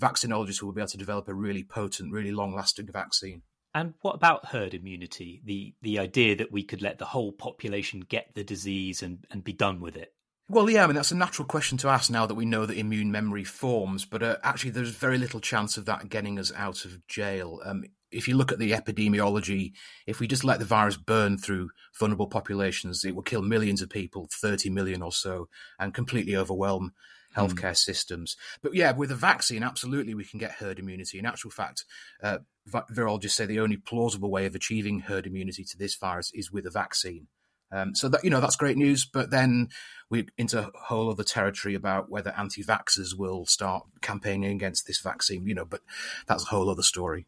vaccinologists 0.00 0.62
will 0.62 0.72
be 0.72 0.80
able 0.80 0.88
to 0.88 0.98
develop 0.98 1.28
a 1.28 1.34
really 1.34 1.64
potent, 1.64 2.12
really 2.12 2.32
long 2.32 2.54
lasting 2.54 2.88
vaccine. 2.92 3.42
And 3.74 3.94
what 4.00 4.14
about 4.14 4.46
herd 4.46 4.74
immunity? 4.74 5.40
The 5.44 5.74
the 5.82 5.98
idea 5.98 6.34
that 6.36 6.50
we 6.50 6.64
could 6.64 6.82
let 6.82 6.98
the 6.98 7.04
whole 7.04 7.32
population 7.32 8.00
get 8.00 8.34
the 8.34 8.42
disease 8.42 9.02
and, 9.02 9.24
and 9.30 9.44
be 9.44 9.52
done 9.52 9.80
with 9.80 9.96
it? 9.96 10.12
Well, 10.50 10.70
yeah, 10.70 10.82
I 10.82 10.86
mean, 10.86 10.96
that's 10.96 11.12
a 11.12 11.16
natural 11.16 11.46
question 11.46 11.76
to 11.78 11.88
ask 11.88 12.10
now 12.10 12.24
that 12.24 12.34
we 12.34 12.46
know 12.46 12.64
that 12.64 12.78
immune 12.78 13.12
memory 13.12 13.44
forms, 13.44 14.06
but 14.06 14.22
uh, 14.22 14.38
actually, 14.42 14.70
there's 14.70 14.90
very 14.90 15.18
little 15.18 15.40
chance 15.40 15.76
of 15.76 15.84
that 15.84 16.08
getting 16.08 16.38
us 16.38 16.50
out 16.56 16.86
of 16.86 17.06
jail. 17.06 17.60
Um, 17.64 17.84
if 18.10 18.28
you 18.28 18.36
look 18.36 18.52
at 18.52 18.58
the 18.58 18.72
epidemiology, 18.72 19.72
if 20.06 20.20
we 20.20 20.26
just 20.26 20.44
let 20.44 20.58
the 20.58 20.64
virus 20.64 20.96
burn 20.96 21.38
through 21.38 21.70
vulnerable 21.98 22.26
populations, 22.26 23.04
it 23.04 23.14
will 23.14 23.22
kill 23.22 23.42
millions 23.42 23.82
of 23.82 23.90
people, 23.90 24.28
30 24.32 24.70
million 24.70 25.02
or 25.02 25.12
so, 25.12 25.48
and 25.78 25.94
completely 25.94 26.36
overwhelm 26.36 26.92
healthcare 27.36 27.72
mm. 27.72 27.76
systems. 27.76 28.36
But 28.62 28.74
yeah, 28.74 28.92
with 28.92 29.10
a 29.10 29.16
vaccine, 29.16 29.62
absolutely 29.62 30.14
we 30.14 30.24
can 30.24 30.38
get 30.38 30.52
herd 30.52 30.78
immunity. 30.78 31.18
In 31.18 31.26
actual 31.26 31.50
fact, 31.50 31.84
uh, 32.22 32.38
virologists 32.68 33.30
say 33.30 33.46
the 33.46 33.60
only 33.60 33.76
plausible 33.76 34.30
way 34.30 34.46
of 34.46 34.54
achieving 34.54 35.00
herd 35.00 35.26
immunity 35.26 35.64
to 35.64 35.78
this 35.78 35.94
virus 35.94 36.30
is 36.34 36.52
with 36.52 36.66
a 36.66 36.70
vaccine. 36.70 37.28
Um, 37.70 37.94
so 37.94 38.08
that 38.08 38.24
you 38.24 38.30
know 38.30 38.40
that's 38.40 38.56
great 38.56 38.78
news, 38.78 39.04
but 39.04 39.30
then 39.30 39.68
we're 40.08 40.24
into 40.38 40.58
a 40.58 40.70
whole 40.74 41.10
other 41.10 41.22
territory 41.22 41.74
about 41.74 42.10
whether 42.10 42.32
anti-vaxxers 42.36 43.14
will 43.14 43.44
start 43.44 43.84
campaigning 44.00 44.52
against 44.52 44.86
this 44.86 45.00
vaccine. 45.00 45.46
You 45.46 45.54
know, 45.54 45.66
but 45.66 45.82
that's 46.26 46.44
a 46.44 46.48
whole 46.48 46.70
other 46.70 46.82
story. 46.82 47.26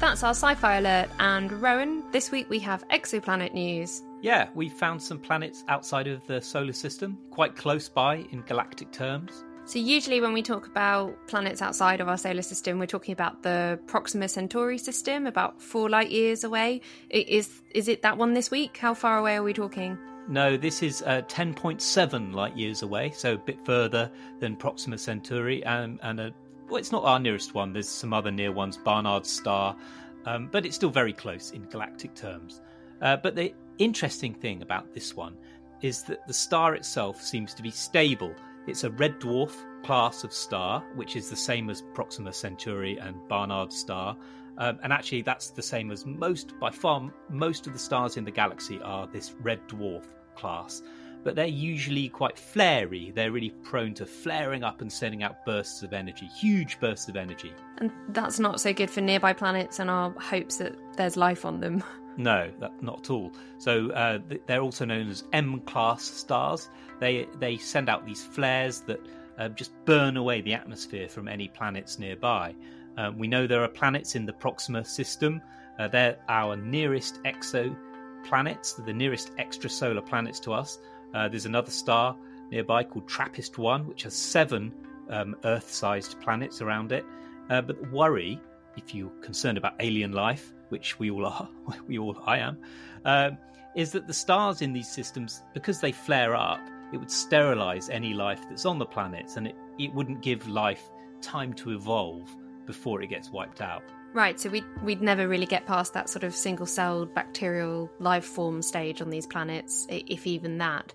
That's 0.00 0.22
our 0.22 0.30
sci 0.30 0.54
fi 0.54 0.76
alert. 0.76 1.10
And 1.18 1.52
Rowan, 1.60 2.02
this 2.10 2.30
week 2.30 2.48
we 2.48 2.58
have 2.60 2.88
exoplanet 2.88 3.52
news. 3.52 4.02
Yeah, 4.22 4.48
we 4.54 4.70
found 4.70 5.02
some 5.02 5.18
planets 5.18 5.62
outside 5.68 6.06
of 6.06 6.26
the 6.26 6.40
solar 6.40 6.72
system, 6.72 7.18
quite 7.30 7.54
close 7.54 7.90
by 7.90 8.24
in 8.30 8.40
galactic 8.46 8.92
terms. 8.92 9.44
So, 9.66 9.78
usually 9.78 10.22
when 10.22 10.32
we 10.32 10.42
talk 10.42 10.66
about 10.66 11.14
planets 11.26 11.60
outside 11.60 12.00
of 12.00 12.08
our 12.08 12.16
solar 12.16 12.40
system, 12.40 12.78
we're 12.78 12.86
talking 12.86 13.12
about 13.12 13.42
the 13.42 13.78
Proxima 13.86 14.26
Centauri 14.28 14.78
system, 14.78 15.26
about 15.26 15.60
four 15.60 15.90
light 15.90 16.10
years 16.10 16.44
away. 16.44 16.80
Is, 17.10 17.60
is 17.74 17.86
it 17.86 18.00
that 18.00 18.16
one 18.16 18.32
this 18.32 18.50
week? 18.50 18.78
How 18.78 18.94
far 18.94 19.18
away 19.18 19.36
are 19.36 19.42
we 19.42 19.52
talking? 19.52 19.98
No, 20.28 20.56
this 20.56 20.82
is 20.82 21.02
uh, 21.02 21.22
10.7 21.28 22.32
light 22.34 22.56
years 22.56 22.80
away, 22.80 23.10
so 23.10 23.34
a 23.34 23.38
bit 23.38 23.58
further 23.66 24.10
than 24.38 24.56
Proxima 24.56 24.96
Centauri, 24.96 25.62
and, 25.64 25.98
and 26.02 26.20
a 26.20 26.34
well, 26.70 26.78
it's 26.78 26.92
not 26.92 27.04
our 27.04 27.18
nearest 27.18 27.54
one. 27.54 27.72
There's 27.72 27.88
some 27.88 28.12
other 28.12 28.30
near 28.30 28.52
ones, 28.52 28.76
Barnard's 28.76 29.30
star, 29.30 29.76
um, 30.24 30.48
but 30.52 30.64
it's 30.64 30.76
still 30.76 30.90
very 30.90 31.12
close 31.12 31.50
in 31.50 31.64
galactic 31.64 32.14
terms. 32.14 32.60
Uh, 33.02 33.16
but 33.16 33.34
the 33.34 33.54
interesting 33.78 34.34
thing 34.34 34.62
about 34.62 34.92
this 34.94 35.16
one 35.16 35.36
is 35.82 36.02
that 36.04 36.26
the 36.26 36.34
star 36.34 36.74
itself 36.74 37.20
seems 37.20 37.54
to 37.54 37.62
be 37.62 37.70
stable. 37.70 38.34
It's 38.66 38.84
a 38.84 38.90
red 38.90 39.18
dwarf 39.18 39.54
class 39.82 40.24
of 40.24 40.32
star, 40.32 40.84
which 40.94 41.16
is 41.16 41.30
the 41.30 41.36
same 41.36 41.70
as 41.70 41.82
Proxima 41.94 42.32
Centauri 42.32 42.98
and 42.98 43.16
Barnard's 43.28 43.76
star. 43.76 44.16
Um, 44.58 44.78
and 44.82 44.92
actually, 44.92 45.22
that's 45.22 45.50
the 45.50 45.62
same 45.62 45.90
as 45.90 46.04
most, 46.04 46.58
by 46.60 46.70
far, 46.70 47.10
most 47.30 47.66
of 47.66 47.72
the 47.72 47.78
stars 47.78 48.16
in 48.18 48.24
the 48.24 48.30
galaxy 48.30 48.78
are 48.82 49.06
this 49.06 49.34
red 49.40 49.66
dwarf 49.68 50.04
class 50.36 50.82
but 51.22 51.36
they're 51.36 51.46
usually 51.46 52.08
quite 52.08 52.38
flary. 52.38 53.12
They're 53.14 53.32
really 53.32 53.50
prone 53.62 53.94
to 53.94 54.06
flaring 54.06 54.64
up 54.64 54.80
and 54.80 54.92
sending 54.92 55.22
out 55.22 55.44
bursts 55.44 55.82
of 55.82 55.92
energy, 55.92 56.26
huge 56.26 56.80
bursts 56.80 57.08
of 57.08 57.16
energy. 57.16 57.52
And 57.78 57.90
that's 58.08 58.38
not 58.38 58.60
so 58.60 58.72
good 58.72 58.90
for 58.90 59.00
nearby 59.00 59.32
planets 59.32 59.78
and 59.78 59.90
our 59.90 60.10
hopes 60.18 60.56
that 60.56 60.76
there's 60.96 61.16
life 61.16 61.44
on 61.44 61.60
them. 61.60 61.82
No, 62.16 62.50
that, 62.58 62.82
not 62.82 63.00
at 63.00 63.10
all. 63.10 63.32
So 63.58 63.90
uh, 63.92 64.18
they're 64.46 64.60
also 64.60 64.84
known 64.84 65.08
as 65.08 65.24
M-class 65.32 66.02
stars. 66.02 66.68
They 66.98 67.26
they 67.38 67.56
send 67.56 67.88
out 67.88 68.04
these 68.04 68.22
flares 68.22 68.80
that 68.80 69.00
uh, 69.38 69.48
just 69.48 69.72
burn 69.86 70.18
away 70.18 70.42
the 70.42 70.52
atmosphere 70.52 71.08
from 71.08 71.28
any 71.28 71.48
planets 71.48 71.98
nearby. 71.98 72.54
Um, 72.98 73.16
we 73.16 73.26
know 73.26 73.46
there 73.46 73.62
are 73.62 73.68
planets 73.68 74.16
in 74.16 74.26
the 74.26 74.32
Proxima 74.34 74.84
system. 74.84 75.40
Uh, 75.78 75.88
they're 75.88 76.18
our 76.28 76.56
nearest 76.56 77.22
exoplanets, 77.22 78.84
the 78.84 78.92
nearest 78.92 79.34
extrasolar 79.36 80.04
planets 80.04 80.40
to 80.40 80.52
us. 80.52 80.78
Uh, 81.14 81.28
there's 81.28 81.46
another 81.46 81.70
star 81.70 82.16
nearby 82.50 82.84
called 82.84 83.08
TRAPPIST 83.08 83.58
1, 83.58 83.86
which 83.86 84.02
has 84.02 84.14
seven 84.14 84.72
um, 85.08 85.36
Earth 85.44 85.70
sized 85.72 86.20
planets 86.20 86.60
around 86.60 86.92
it. 86.92 87.04
Uh, 87.48 87.60
but 87.60 87.90
worry, 87.90 88.40
if 88.76 88.94
you're 88.94 89.10
concerned 89.20 89.58
about 89.58 89.74
alien 89.80 90.12
life, 90.12 90.52
which 90.68 90.98
we 90.98 91.10
all 91.10 91.26
are, 91.26 91.48
we 91.86 91.98
all, 91.98 92.16
I 92.26 92.38
am, 92.38 92.58
uh, 93.04 93.30
is 93.74 93.92
that 93.92 94.06
the 94.06 94.14
stars 94.14 94.62
in 94.62 94.72
these 94.72 94.88
systems, 94.88 95.42
because 95.54 95.80
they 95.80 95.92
flare 95.92 96.34
up, 96.34 96.60
it 96.92 96.96
would 96.98 97.10
sterilize 97.10 97.88
any 97.88 98.14
life 98.14 98.40
that's 98.48 98.66
on 98.66 98.78
the 98.78 98.86
planets 98.86 99.36
and 99.36 99.46
it, 99.46 99.54
it 99.78 99.94
wouldn't 99.94 100.22
give 100.22 100.48
life 100.48 100.90
time 101.22 101.52
to 101.54 101.70
evolve 101.70 102.28
before 102.66 103.02
it 103.02 103.08
gets 103.08 103.30
wiped 103.30 103.60
out. 103.60 103.82
Right, 104.12 104.40
so 104.40 104.50
we'd, 104.50 104.64
we'd 104.82 105.02
never 105.02 105.28
really 105.28 105.46
get 105.46 105.66
past 105.66 105.92
that 105.94 106.08
sort 106.08 106.24
of 106.24 106.34
single 106.34 106.66
celled 106.66 107.14
bacterial 107.14 107.88
life 108.00 108.24
form 108.24 108.60
stage 108.60 109.00
on 109.00 109.10
these 109.10 109.26
planets, 109.26 109.86
if 109.88 110.26
even 110.26 110.58
that 110.58 110.92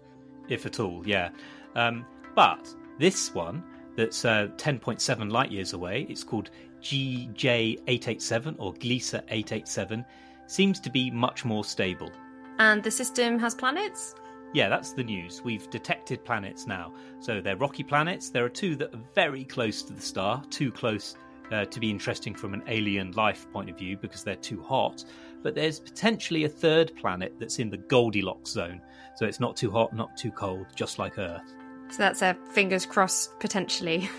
if 0.49 0.65
at 0.65 0.79
all. 0.79 1.01
Yeah, 1.05 1.29
um, 1.75 2.05
but 2.35 2.73
this 2.99 3.33
one 3.33 3.63
that's 3.95 4.25
uh, 4.25 4.47
10.7 4.57 5.31
light 5.31 5.51
years 5.51 5.73
away, 5.73 6.05
it's 6.09 6.23
called 6.23 6.49
GJ887 6.81 8.55
or 8.59 8.73
Gliese 8.73 9.15
887, 9.29 10.05
seems 10.47 10.79
to 10.79 10.89
be 10.89 11.09
much 11.09 11.45
more 11.45 11.63
stable. 11.63 12.11
And 12.59 12.83
the 12.83 12.91
system 12.91 13.39
has 13.39 13.55
planets? 13.55 14.15
Yeah, 14.53 14.69
that's 14.69 14.93
the 14.93 15.03
news. 15.03 15.43
We've 15.43 15.69
detected 15.69 16.23
planets 16.23 16.65
now. 16.67 16.93
So 17.19 17.41
they're 17.41 17.57
rocky 17.57 17.83
planets. 17.83 18.29
There 18.29 18.45
are 18.45 18.49
two 18.49 18.75
that 18.77 18.93
are 18.93 19.01
very 19.13 19.43
close 19.43 19.81
to 19.83 19.93
the 19.93 20.01
star, 20.01 20.43
too 20.49 20.71
close 20.71 21.15
uh, 21.51 21.65
to 21.65 21.79
be 21.79 21.89
interesting 21.89 22.33
from 22.33 22.53
an 22.53 22.63
alien 22.67 23.11
life 23.11 23.51
point 23.51 23.69
of 23.69 23.77
view 23.77 23.97
because 23.97 24.23
they're 24.23 24.35
too 24.35 24.61
hot. 24.61 25.03
But 25.45 25.53
there's 25.53 25.79
potentially 25.79 26.45
a 26.45 26.49
third 26.49 26.95
planet 26.95 27.35
that's 27.37 27.59
in 27.59 27.69
the 27.69 27.77
Goldilocks 27.77 28.49
zone. 28.49 28.81
So 29.13 29.27
it's 29.27 29.39
not 29.39 29.55
too 29.55 29.69
hot, 29.69 29.93
not 29.93 30.17
too 30.17 30.31
cold, 30.31 30.65
just 30.73 30.97
like 30.97 31.19
Earth. 31.19 31.53
So 31.89 31.97
that's 31.99 32.23
a 32.23 32.35
fingers 32.49 32.83
crossed 32.83 33.39
potentially. 33.39 34.09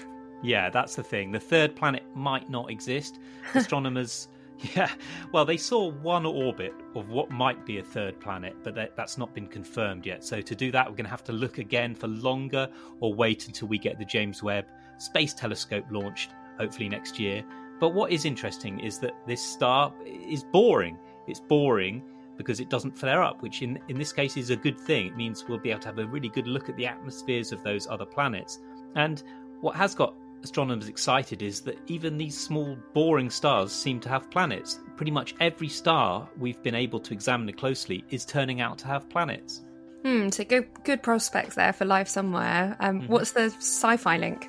Yeah, 0.42 0.70
that's 0.70 0.94
the 0.94 1.02
thing. 1.02 1.32
The 1.32 1.40
third 1.40 1.74
planet 1.74 2.04
might 2.14 2.48
not 2.48 2.70
exist. 2.70 3.18
Astronomers, 3.54 4.28
yeah, 4.76 4.88
well, 5.32 5.44
they 5.44 5.56
saw 5.56 5.90
one 5.90 6.26
orbit 6.26 6.74
of 6.94 7.08
what 7.08 7.30
might 7.30 7.66
be 7.66 7.78
a 7.78 7.82
third 7.82 8.20
planet, 8.20 8.54
but 8.62 8.76
that, 8.76 8.96
that's 8.96 9.18
not 9.18 9.34
been 9.34 9.48
confirmed 9.48 10.06
yet. 10.06 10.22
So 10.22 10.40
to 10.40 10.54
do 10.54 10.70
that, 10.70 10.86
we're 10.88 10.94
going 10.94 11.06
to 11.06 11.10
have 11.10 11.24
to 11.24 11.32
look 11.32 11.58
again 11.58 11.96
for 11.96 12.06
longer 12.06 12.68
or 13.00 13.12
wait 13.12 13.48
until 13.48 13.66
we 13.66 13.78
get 13.78 13.98
the 13.98 14.04
James 14.04 14.44
Webb 14.44 14.66
Space 14.98 15.34
Telescope 15.34 15.86
launched, 15.90 16.30
hopefully 16.56 16.88
next 16.88 17.18
year. 17.18 17.42
But 17.80 17.90
what 17.90 18.12
is 18.12 18.24
interesting 18.24 18.78
is 18.80 18.98
that 19.00 19.12
this 19.26 19.42
star 19.42 19.92
is 20.04 20.44
boring. 20.44 20.98
It's 21.26 21.40
boring 21.40 22.02
because 22.36 22.60
it 22.60 22.68
doesn't 22.68 22.98
flare 22.98 23.22
up, 23.22 23.42
which 23.42 23.62
in, 23.62 23.78
in 23.88 23.98
this 23.98 24.12
case 24.12 24.36
is 24.36 24.50
a 24.50 24.56
good 24.56 24.78
thing. 24.78 25.06
It 25.06 25.16
means 25.16 25.46
we'll 25.48 25.58
be 25.58 25.70
able 25.70 25.80
to 25.80 25.88
have 25.88 25.98
a 25.98 26.06
really 26.06 26.28
good 26.28 26.46
look 26.46 26.68
at 26.68 26.76
the 26.76 26.86
atmospheres 26.86 27.52
of 27.52 27.62
those 27.62 27.86
other 27.86 28.04
planets. 28.04 28.60
And 28.94 29.22
what 29.60 29.74
has 29.76 29.94
got 29.94 30.14
astronomers 30.42 30.88
excited 30.88 31.42
is 31.42 31.60
that 31.62 31.78
even 31.86 32.18
these 32.18 32.38
small, 32.38 32.76
boring 32.92 33.30
stars 33.30 33.72
seem 33.72 34.00
to 34.00 34.08
have 34.08 34.30
planets. 34.30 34.80
Pretty 34.96 35.12
much 35.12 35.34
every 35.40 35.68
star 35.68 36.28
we've 36.38 36.62
been 36.62 36.74
able 36.74 37.00
to 37.00 37.14
examine 37.14 37.52
closely 37.54 38.04
is 38.10 38.24
turning 38.24 38.60
out 38.60 38.78
to 38.78 38.86
have 38.86 39.08
planets. 39.08 39.62
Hmm, 40.04 40.28
so 40.28 40.44
good, 40.44 40.68
good 40.84 41.02
prospects 41.02 41.56
there 41.56 41.72
for 41.72 41.84
life 41.84 42.08
somewhere. 42.08 42.76
Um, 42.80 43.00
mm-hmm. 43.00 43.12
What's 43.12 43.32
the 43.32 43.46
sci 43.46 43.96
fi 43.96 44.18
link? 44.18 44.48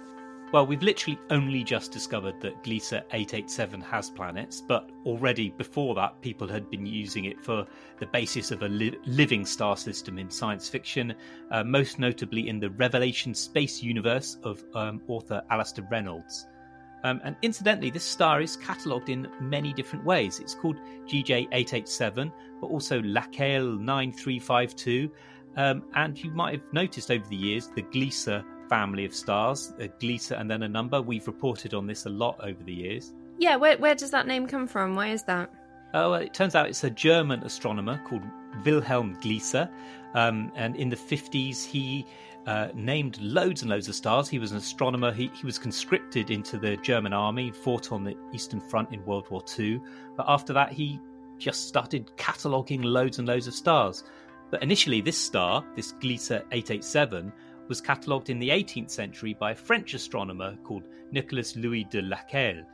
Well, 0.54 0.66
we've 0.66 0.82
literally 0.82 1.20
only 1.30 1.62
just 1.62 1.92
discovered 1.92 2.40
that 2.40 2.64
Gliese 2.64 2.94
887 2.94 3.82
has 3.82 4.10
planets, 4.10 4.62
but 4.66 4.90
already 5.06 5.50
before 5.50 5.94
that, 5.96 6.22
people 6.22 6.48
had 6.48 6.70
been 6.70 6.86
using 6.86 7.26
it 7.26 7.44
for 7.44 7.68
the 8.00 8.06
basis 8.06 8.52
of 8.52 8.62
a 8.62 8.70
li- 8.70 8.98
living 9.06 9.46
star 9.46 9.76
system 9.76 10.18
in 10.18 10.30
science 10.30 10.70
fiction, 10.70 11.14
uh, 11.52 11.66
most 11.66 12.00
notably 12.00 12.48
in 12.48 12.62
the 12.62 12.70
Revelation 12.70 13.34
space 13.34 13.84
universe 13.84 14.38
of 14.44 14.64
um, 14.74 15.02
author 15.10 15.42
Alastair 15.50 15.86
Reynolds. 15.92 16.48
Um, 17.04 17.20
and 17.26 17.36
incidentally, 17.42 17.90
this 17.90 18.06
star 18.06 18.42
is 18.42 18.56
catalogued 18.56 19.10
in 19.10 19.28
many 19.42 19.74
different 19.74 20.06
ways. 20.06 20.40
It's 20.40 20.56
called 20.56 20.78
GJ887, 21.08 22.32
but 22.62 22.68
also 22.68 23.02
Lacaille 23.02 23.80
9352. 23.80 25.12
Um, 25.58 25.84
and 25.96 26.24
you 26.24 26.32
might 26.32 26.54
have 26.54 26.64
noticed 26.72 27.12
over 27.12 27.28
the 27.28 27.36
years 27.36 27.70
the 27.76 27.82
Gliese 27.82 28.44
family 28.70 29.06
of 29.06 29.14
stars, 29.14 29.74
a 29.80 29.88
Gliese 29.88 30.32
and 30.32 30.50
then 30.50 30.64
a 30.64 30.70
number. 30.70 31.02
We've 31.02 31.26
reported 31.26 31.74
on 31.74 31.88
this 31.88 32.06
a 32.06 32.10
lot 32.10 32.40
over 32.42 32.64
the 32.64 32.74
years. 32.74 33.14
Yeah, 33.40 33.56
where, 33.56 33.78
where 33.78 33.96
does 33.96 34.12
that 34.12 34.28
name 34.28 34.48
come 34.48 34.68
from? 34.68 34.96
Why 34.96 35.10
is 35.10 35.24
that? 35.24 35.52
Oh, 35.94 36.12
well, 36.12 36.22
it 36.22 36.34
turns 36.34 36.56
out 36.56 36.68
it's 36.68 36.84
a 36.84 36.90
German 36.90 37.44
astronomer 37.44 38.02
called 38.08 38.24
Wilhelm 38.66 39.18
Gliese. 39.22 39.70
Um, 40.14 40.52
and 40.56 40.76
in 40.76 40.90
the 40.90 40.96
50s, 40.96 41.66
he 41.66 42.06
uh, 42.46 42.70
named 42.74 43.20
loads 43.20 43.62
and 43.62 43.72
loads 43.72 43.88
of 43.88 43.96
stars. 43.96 44.30
He 44.30 44.40
was 44.40 44.52
an 44.52 44.58
astronomer. 44.58 45.12
He, 45.12 45.32
he 45.34 45.46
was 45.46 45.58
conscripted 45.58 46.30
into 46.32 46.58
the 46.58 46.78
German 46.78 47.14
army, 47.14 47.52
fought 47.52 47.92
on 47.92 48.04
the 48.04 48.16
Eastern 48.34 48.60
Front 48.60 48.94
in 48.94 49.04
World 49.06 49.30
War 49.30 49.44
II. 49.58 49.82
But 50.16 50.26
after 50.28 50.54
that, 50.54 50.72
he 50.72 51.00
just 51.38 51.68
started 51.68 52.12
cataloguing 52.18 52.82
loads 52.82 53.20
and 53.20 53.28
loads 53.28 53.48
of 53.48 53.54
stars. 53.54 54.04
But 54.50 54.64
initially, 54.64 55.02
this 55.02 55.18
star, 55.18 55.66
this 55.76 55.94
Gliese 55.94 56.44
887, 56.52 57.32
was 57.68 57.82
catalogued 57.82 58.30
in 58.30 58.40
the 58.40 58.50
18th 58.50 58.90
century 58.90 59.34
by 59.34 59.52
a 59.52 59.56
French 59.56 59.94
astronomer 59.94 60.56
called 60.64 60.88
Nicolas 61.12 61.56
Louis 61.56 61.84
de 61.86 62.02
Lacaille. 62.02 62.66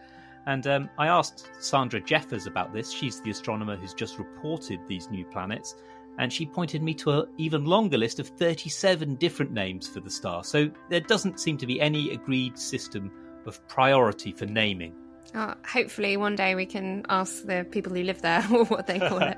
And 0.45 0.67
um, 0.67 0.89
I 0.97 1.07
asked 1.07 1.49
Sandra 1.59 2.01
Jeffers 2.01 2.47
about 2.47 2.73
this. 2.73 2.91
She's 2.91 3.21
the 3.21 3.31
astronomer 3.31 3.75
who's 3.75 3.93
just 3.93 4.19
reported 4.19 4.79
these 4.87 5.09
new 5.09 5.25
planets. 5.25 5.75
And 6.19 6.31
she 6.31 6.45
pointed 6.45 6.83
me 6.83 6.93
to 6.95 7.11
an 7.11 7.27
even 7.37 7.65
longer 7.65 7.97
list 7.97 8.19
of 8.19 8.27
37 8.27 9.15
different 9.15 9.51
names 9.51 9.87
for 9.87 9.99
the 9.99 10.11
star. 10.11 10.43
So 10.43 10.69
there 10.89 10.99
doesn't 10.99 11.39
seem 11.39 11.57
to 11.57 11.65
be 11.65 11.81
any 11.81 12.11
agreed 12.11 12.57
system 12.57 13.11
of 13.45 13.65
priority 13.67 14.31
for 14.31 14.45
naming. 14.45 14.93
Oh, 15.33 15.55
hopefully, 15.65 16.17
one 16.17 16.35
day 16.35 16.53
we 16.53 16.65
can 16.65 17.03
ask 17.09 17.45
the 17.45 17.65
people 17.71 17.93
who 17.93 18.03
live 18.03 18.21
there 18.21 18.41
what 18.65 18.85
they 18.85 18.99
call 18.99 19.19
it. 19.21 19.37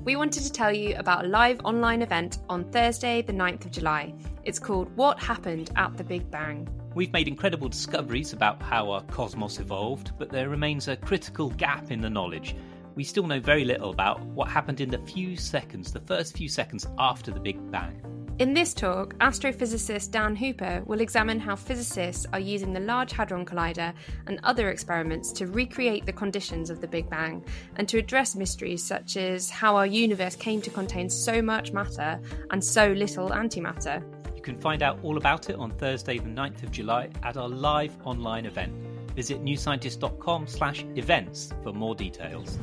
We 0.07 0.15
wanted 0.15 0.43
to 0.43 0.51
tell 0.53 0.73
you 0.73 0.95
about 0.95 1.25
a 1.25 1.27
live 1.27 1.59
online 1.65 2.01
event 2.01 2.37
on 2.47 2.63
Thursday, 2.71 3.21
the 3.21 3.33
9th 3.33 3.65
of 3.65 3.71
July. 3.71 4.13
It's 4.45 4.57
called 4.57 4.89
What 4.95 5.19
Happened 5.19 5.69
at 5.75 5.97
the 5.97 6.03
Big 6.05 6.31
Bang. 6.31 6.65
We've 6.95 7.11
made 7.11 7.27
incredible 7.27 7.67
discoveries 7.67 8.31
about 8.31 8.61
how 8.61 8.89
our 8.89 9.01
cosmos 9.01 9.59
evolved, 9.59 10.13
but 10.17 10.29
there 10.29 10.47
remains 10.47 10.87
a 10.87 10.95
critical 10.95 11.49
gap 11.49 11.91
in 11.91 11.99
the 11.99 12.09
knowledge. 12.09 12.55
We 12.95 13.03
still 13.03 13.27
know 13.27 13.41
very 13.41 13.65
little 13.65 13.89
about 13.89 14.21
what 14.27 14.47
happened 14.47 14.79
in 14.79 14.89
the 14.89 14.99
few 14.99 15.35
seconds, 15.35 15.91
the 15.91 15.99
first 15.99 16.37
few 16.37 16.47
seconds 16.47 16.87
after 16.97 17.29
the 17.29 17.41
Big 17.41 17.69
Bang. 17.69 18.01
In 18.39 18.53
this 18.53 18.75
talk, 18.75 19.15
astrophysicist 19.15 20.11
Dan 20.11 20.35
Hooper 20.35 20.83
will 20.85 21.01
examine 21.01 21.39
how 21.39 21.55
physicists 21.55 22.27
are 22.33 22.39
using 22.39 22.71
the 22.71 22.79
Large 22.79 23.11
Hadron 23.11 23.43
Collider 23.47 23.95
and 24.27 24.39
other 24.43 24.69
experiments 24.69 25.31
to 25.31 25.47
recreate 25.47 26.05
the 26.05 26.13
conditions 26.13 26.69
of 26.69 26.79
the 26.79 26.87
Big 26.87 27.09
Bang 27.09 27.43
and 27.77 27.89
to 27.89 27.97
address 27.97 28.35
mysteries 28.35 28.83
such 28.83 29.17
as 29.17 29.49
how 29.49 29.75
our 29.75 29.87
universe 29.87 30.35
came 30.35 30.61
to 30.61 30.69
contain 30.69 31.09
so 31.09 31.41
much 31.41 31.73
matter 31.73 32.19
and 32.51 32.63
so 32.63 32.91
little 32.91 33.31
antimatter. 33.31 34.03
You 34.35 34.43
can 34.43 34.59
find 34.59 34.83
out 34.83 34.99
all 35.01 35.17
about 35.17 35.49
it 35.49 35.55
on 35.55 35.71
Thursday, 35.71 36.19
the 36.19 36.29
9th 36.29 36.61
of 36.61 36.69
July, 36.69 37.09
at 37.23 37.37
our 37.37 37.49
live 37.49 37.97
online 38.05 38.45
event. 38.45 38.71
Visit 39.15 39.43
newscientist.com 39.43 40.45
slash 40.45 40.85
events 40.95 41.55
for 41.63 41.73
more 41.73 41.95
details. 41.95 42.59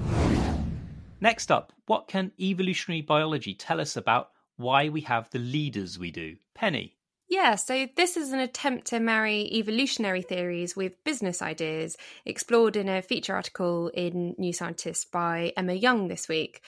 Next 1.21 1.51
up, 1.51 1.73
what 1.87 2.07
can 2.07 2.31
evolutionary 2.39 3.03
biology 3.03 3.55
tell 3.55 3.81
us 3.81 3.97
about 3.97 4.34
why 4.57 4.89
we 4.89 5.03
have 5.03 5.31
the 5.31 5.39
leaders 5.39 5.99
we 5.99 6.11
do? 6.11 6.37
Penny. 6.55 6.97
Yeah, 7.29 7.55
so 7.55 7.89
this 7.97 8.17
is 8.17 8.33
an 8.33 8.39
attempt 8.39 8.87
to 8.89 9.01
marry 9.01 9.51
evolutionary 9.53 10.23
theories 10.23 10.77
with 10.77 11.03
business 11.05 11.41
ideas, 11.41 11.97
explored 12.27 12.77
in 12.77 12.89
a 12.89 13.03
feature 13.03 13.35
article 13.35 13.89
in 13.89 14.35
New 14.37 14.53
Scientist 14.53 15.11
by 15.11 15.53
Emma 15.57 15.73
Young 15.73 16.09
this 16.09 16.29
week. 16.29 16.63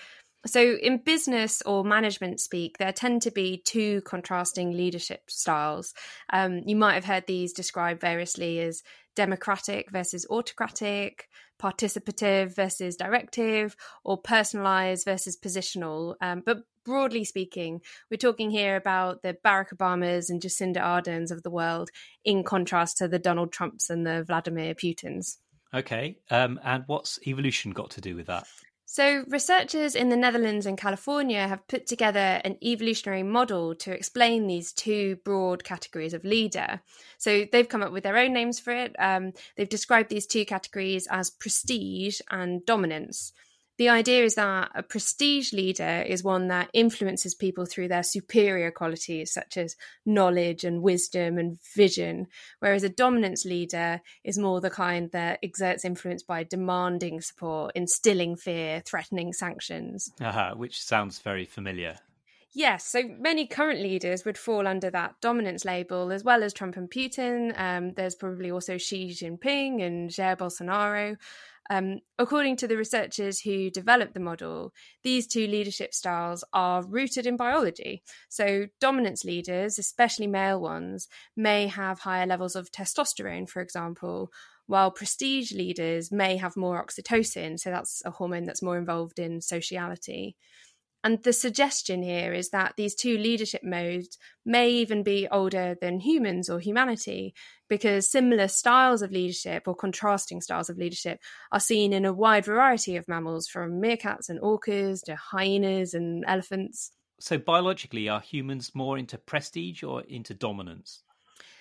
So, 0.47 0.77
in 0.77 0.99
business 0.99 1.61
or 1.63 1.85
management 1.85 2.41
speak, 2.41 2.79
there 2.79 2.93
tend 2.93 3.23
to 3.23 3.31
be 3.31 3.63
two 3.65 4.01
contrasting 4.03 4.73
leadership 4.73 5.23
styles. 5.29 5.93
Um, 6.33 6.63
you 6.67 6.77
might 6.77 6.95
have 6.95 7.05
heard 7.05 7.27
these 7.27 7.53
described 7.53 8.01
variously 8.01 8.61
as 8.61 8.83
democratic 9.17 9.91
versus 9.91 10.27
autocratic, 10.31 11.29
participative 11.61 12.55
versus 12.55 12.97
directive, 12.97 13.75
or 14.05 14.17
personalized 14.17 15.05
versus 15.05 15.37
positional. 15.37 16.15
Um, 16.21 16.43
but 16.47 16.59
broadly 16.85 17.25
speaking, 17.25 17.81
we're 18.11 18.19
talking 18.19 18.51
here 18.51 18.77
about 18.77 19.23
the 19.23 19.37
Barack 19.45 19.75
Obamas 19.75 20.31
and 20.31 20.41
Jacinda 20.41 20.79
Arderns 20.79 21.33
of 21.33 21.43
the 21.43 21.51
world, 21.51 21.91
in 22.25 22.45
contrast 22.45 22.99
to 22.99 23.09
the 23.09 23.19
Donald 23.19 23.51
Trumps 23.51 23.91
and 23.91 24.07
the 24.07 24.23
Vladimir 24.23 24.75
Putins. 24.75 25.39
Okay, 25.75 26.17
um, 26.31 26.61
and 26.63 26.85
what's 26.87 27.19
evolution 27.27 27.73
got 27.73 27.91
to 27.91 28.01
do 28.01 28.15
with 28.15 28.27
that? 28.27 28.47
So, 28.89 29.25
researchers 29.27 29.97
in 29.97 30.11
the 30.11 30.17
Netherlands 30.17 30.65
and 30.65 30.79
California 30.79 31.49
have 31.49 31.67
put 31.67 31.89
together 31.89 32.41
an 32.45 32.57
evolutionary 32.63 33.25
model 33.25 33.75
to 33.75 33.93
explain 33.93 34.47
these 34.47 34.73
two 34.73 35.17
broad 35.25 35.65
categories 35.65 36.15
of 36.15 36.25
leader. 36.25 36.81
So, 37.19 37.47
they've 37.51 37.69
come 37.69 37.83
up 37.83 37.93
with 37.93 38.05
their 38.05 38.17
own 38.17 38.33
names 38.33 38.61
for 38.61 38.73
it. 38.73 38.95
Um, 39.01 39.33
they've 39.57 39.69
described 39.69 40.09
these 40.09 40.27
two 40.27 40.47
categories 40.47 41.09
as 41.11 41.31
prestige 41.31 42.21
and 42.31 42.65
dominance. 42.65 43.33
The 43.79 43.91
idea 43.91 44.25
is 44.25 44.37
that 44.37 44.71
a 44.75 44.83
prestige 44.83 45.53
leader 45.53 46.03
is 46.07 46.25
one 46.25 46.49
that 46.49 46.71
influences 46.73 47.35
people 47.35 47.67
through 47.67 47.89
their 47.89 48.03
superior 48.03 48.71
qualities, 48.71 49.33
such 49.33 49.59
as 49.59 49.77
knowledge 50.07 50.65
and 50.65 50.83
wisdom 50.83 51.37
and 51.37 51.59
vision, 51.75 52.29
whereas 52.61 52.85
a 52.85 52.89
dominance 52.89 53.45
leader 53.45 54.01
is 54.25 54.39
more 54.39 54.63
the 54.63 54.71
kind 54.71 55.11
that 55.13 55.41
exerts 55.43 55.85
influence 55.85 56.23
by 56.23 56.43
demanding 56.43 57.21
support, 57.21 57.73
instilling 57.75 58.35
fear, 58.37 58.81
threatening 58.81 59.35
sanctions. 59.35 60.11
Uh-huh, 60.21 60.55
which 60.57 60.81
sounds 60.81 61.19
very 61.19 61.45
familiar. 61.45 61.97
Yes, 62.55 62.87
so 62.87 63.03
many 63.03 63.47
current 63.47 63.81
leaders 63.81 64.25
would 64.25 64.39
fall 64.39 64.67
under 64.67 64.89
that 64.89 65.21
dominance 65.21 65.67
label, 65.67 66.11
as 66.11 66.25
well 66.25 66.43
as 66.43 66.55
Trump 66.55 66.79
and 66.79 66.91
Putin. 66.91 67.53
Um, 67.61 67.93
there's 67.93 68.15
probably 68.15 68.51
also 68.51 68.79
Xi 68.79 69.11
Jinping 69.11 69.83
and 69.83 70.09
Jair 70.09 70.39
Bolsonaro. 70.39 71.19
Um, 71.69 72.01
according 72.19 72.57
to 72.57 72.69
the 72.69 72.77
researchers 72.77 73.41
who 73.41 73.71
developed 73.71 74.15
the 74.15 74.21
model, 74.21 74.73
these 75.03 75.27
two 75.27 75.47
leadership 75.47 75.95
styles 75.95 76.45
are 76.53 76.85
rooted 76.87 77.27
in 77.27 77.37
biology. 77.37 78.03
So, 78.29 78.67
dominance 78.81 79.25
leaders, 79.25 79.79
especially 79.79 80.29
male 80.29 80.61
ones, 80.61 81.09
may 81.37 81.67
have 81.67 82.01
higher 82.01 82.27
levels 82.27 82.55
of 82.57 82.71
testosterone, 82.71 83.49
for 83.49 83.61
example, 83.61 84.31
while 84.67 84.91
prestige 84.91 85.53
leaders 85.53 86.13
may 86.13 86.37
have 86.37 86.57
more 86.57 86.85
oxytocin. 86.85 87.59
So, 87.59 87.71
that's 87.71 88.03
a 88.05 88.11
hormone 88.11 88.45
that's 88.45 88.63
more 88.63 88.79
involved 88.79 89.19
in 89.19 89.41
sociality. 89.41 90.37
And 91.05 91.23
the 91.23 91.33
suggestion 91.33 92.03
here 92.03 92.33
is 92.33 92.51
that 92.51 92.75
these 92.77 92.95
two 92.95 93.17
leadership 93.17 93.63
modes 93.63 94.19
may 94.45 94.71
even 94.71 95.03
be 95.05 95.29
older 95.31 95.77
than 95.81 96.01
humans 96.01 96.51
or 96.51 96.59
humanity, 96.59 97.35
because 97.69 98.11
similar 98.11 98.49
styles 98.49 99.03
of 99.03 99.13
leadership 99.13 99.65
or 99.67 99.75
contrasting 99.75 100.41
styles 100.41 100.69
of 100.69 100.79
leadership 100.79 101.21
are 101.53 101.61
seen 101.61 101.93
in 101.93 102.05
a 102.05 102.13
wide 102.13 102.45
variety 102.45 102.97
of 102.97 103.07
mammals, 103.07 103.47
from 103.47 103.81
meerkats 103.81 104.29
and 104.29 104.41
orcas 104.41 105.03
to 105.05 105.15
hyenas 105.15 105.95
and 105.95 106.25
elephants. 106.27 106.93
So, 107.21 107.39
biologically, 107.39 108.09
are 108.09 108.21
humans 108.21 108.73
more 108.75 108.99
into 108.99 109.17
prestige 109.17 109.83
or 109.83 110.03
into 110.03 110.35
dominance? 110.35 111.03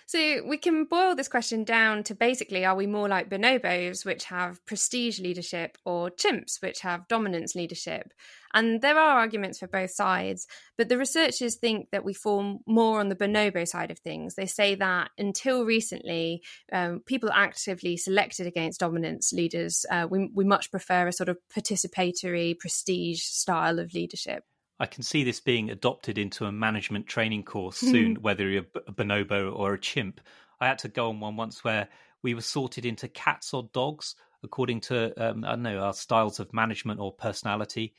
So 0.07 0.43
we 0.45 0.57
can 0.57 0.85
boil 0.85 1.15
this 1.15 1.27
question 1.27 1.63
down 1.63 2.03
to 2.03 2.15
basically 2.15 2.63
are 2.63 2.75
we 2.75 2.85
more 2.85 3.09
like 3.09 3.27
bonobos, 3.27 4.05
which 4.05 4.25
have 4.25 4.63
prestige 4.65 5.19
leadership, 5.19 5.79
or 5.83 6.11
chimps, 6.11 6.61
which 6.61 6.81
have 6.81 7.07
dominance 7.07 7.55
leadership? 7.55 8.13
And 8.53 8.81
there 8.81 8.99
are 8.99 9.19
arguments 9.19 9.57
for 9.57 9.67
both 9.67 9.89
sides, 9.89 10.47
but 10.77 10.89
the 10.89 10.99
researchers 10.99 11.55
think 11.55 11.89
that 11.91 12.05
we 12.05 12.13
fall 12.13 12.61
more 12.67 12.99
on 12.99 13.09
the 13.09 13.15
bonobo 13.15 13.67
side 13.67 13.89
of 13.89 13.97
things. 13.97 14.35
They 14.35 14.45
say 14.45 14.75
that 14.75 15.09
until 15.17 15.65
recently, 15.65 16.43
um, 16.71 17.01
people 17.05 17.31
actively 17.33 17.97
selected 17.97 18.45
against 18.45 18.81
dominance 18.81 19.33
leaders. 19.33 19.87
Uh, 19.89 20.07
we, 20.09 20.29
we 20.33 20.45
much 20.45 20.69
prefer 20.69 21.07
a 21.07 21.13
sort 21.13 21.29
of 21.29 21.39
participatory 21.53 22.57
prestige 22.57 23.23
style 23.23 23.79
of 23.79 23.93
leadership. 23.95 24.43
I 24.79 24.85
can 24.85 25.03
see 25.03 25.23
this 25.23 25.39
being 25.39 25.69
adopted 25.69 26.17
into 26.17 26.45
a 26.45 26.51
management 26.51 27.07
training 27.07 27.43
course 27.43 27.77
soon, 27.77 28.15
whether 28.21 28.47
you're 28.49 28.65
a 28.87 28.91
bonobo 28.91 29.55
or 29.55 29.73
a 29.73 29.79
chimp. 29.79 30.19
I 30.59 30.67
had 30.67 30.79
to 30.79 30.89
go 30.89 31.09
on 31.09 31.19
one 31.19 31.37
once 31.37 31.63
where 31.63 31.87
we 32.21 32.33
were 32.33 32.41
sorted 32.41 32.85
into 32.85 33.07
cats 33.07 33.53
or 33.53 33.69
dogs 33.73 34.15
according 34.43 34.79
to 34.79 35.11
um, 35.21 35.43
I 35.43 35.51
don't 35.51 35.63
know 35.63 35.79
our 35.79 35.93
styles 35.93 36.39
of 36.39 36.53
management 36.53 36.99
or 36.99 37.13
personality. 37.13 37.93